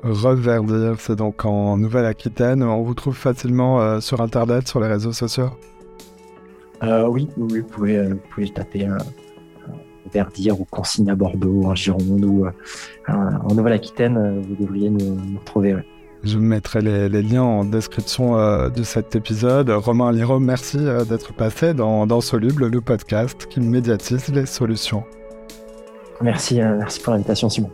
Reverdir, 0.03 0.95
c'est 0.99 1.15
donc 1.15 1.45
en 1.45 1.77
Nouvelle-Aquitaine. 1.77 2.63
On 2.63 2.81
vous 2.81 2.95
trouve 2.95 3.15
facilement 3.15 3.81
euh, 3.81 3.99
sur 3.99 4.21
Internet, 4.21 4.67
sur 4.67 4.79
les 4.79 4.87
réseaux 4.87 5.13
sociaux? 5.13 5.51
Euh, 6.81 7.07
oui, 7.07 7.27
oui, 7.37 7.59
vous 7.59 7.67
pouvez, 7.67 7.97
euh, 7.97 8.09
vous 8.09 8.21
pouvez 8.31 8.49
taper 8.49 8.87
Verdir 10.11 10.59
ou 10.59 10.65
Consigne 10.65 11.11
à 11.11 11.15
Bordeaux, 11.15 11.65
en 11.65 11.75
Gironde 11.75 12.25
ou 12.25 12.47
en 13.07 13.53
Nouvelle-Aquitaine, 13.53 14.41
vous 14.41 14.55
devriez 14.55 14.89
nous, 14.89 15.17
retrouver. 15.37 15.75
Je 16.23 16.37
mettrai 16.37 16.81
les, 16.81 17.21
liens 17.21 17.43
en 17.43 17.63
description 17.63 18.35
de 18.69 18.83
cet 18.83 19.15
épisode. 19.15 19.69
Romain 19.69 20.11
Liro, 20.11 20.39
merci 20.39 20.79
d'être 21.07 21.33
passé 21.33 21.73
dans, 21.73 22.07
dans 22.07 22.21
Soluble, 22.21 22.67
le 22.67 22.81
podcast 22.81 23.47
qui 23.49 23.59
médiatise 23.59 24.27
les 24.29 24.47
solutions. 24.47 25.03
Merci, 26.23 26.55
merci 26.59 26.99
pour 26.99 27.13
l'invitation, 27.13 27.49
Simon. 27.49 27.71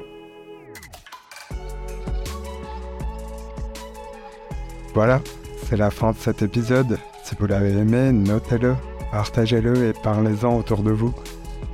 Voilà, 4.93 5.21
c'est 5.67 5.77
la 5.77 5.91
fin 5.91 6.12
de 6.12 6.17
cet 6.17 6.41
épisode. 6.41 6.97
Si 7.23 7.36
vous 7.38 7.45
l'avez 7.45 7.71
aimé, 7.71 8.12
notez-le, 8.12 8.75
partagez-le 9.12 9.89
et 9.89 9.93
parlez-en 9.93 10.57
autour 10.57 10.81
de 10.81 10.91
vous. 10.91 11.13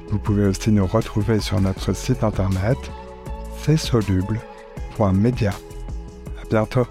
Vous 0.09 0.19
pouvez 0.19 0.45
aussi 0.45 0.71
nous 0.71 0.85
retrouver 0.85 1.39
sur 1.39 1.61
notre 1.61 1.93
site 1.93 2.23
internet, 2.23 2.77
c'est 3.61 3.77
soluble.media. 3.77 5.51
À 5.51 6.45
bientôt. 6.49 6.85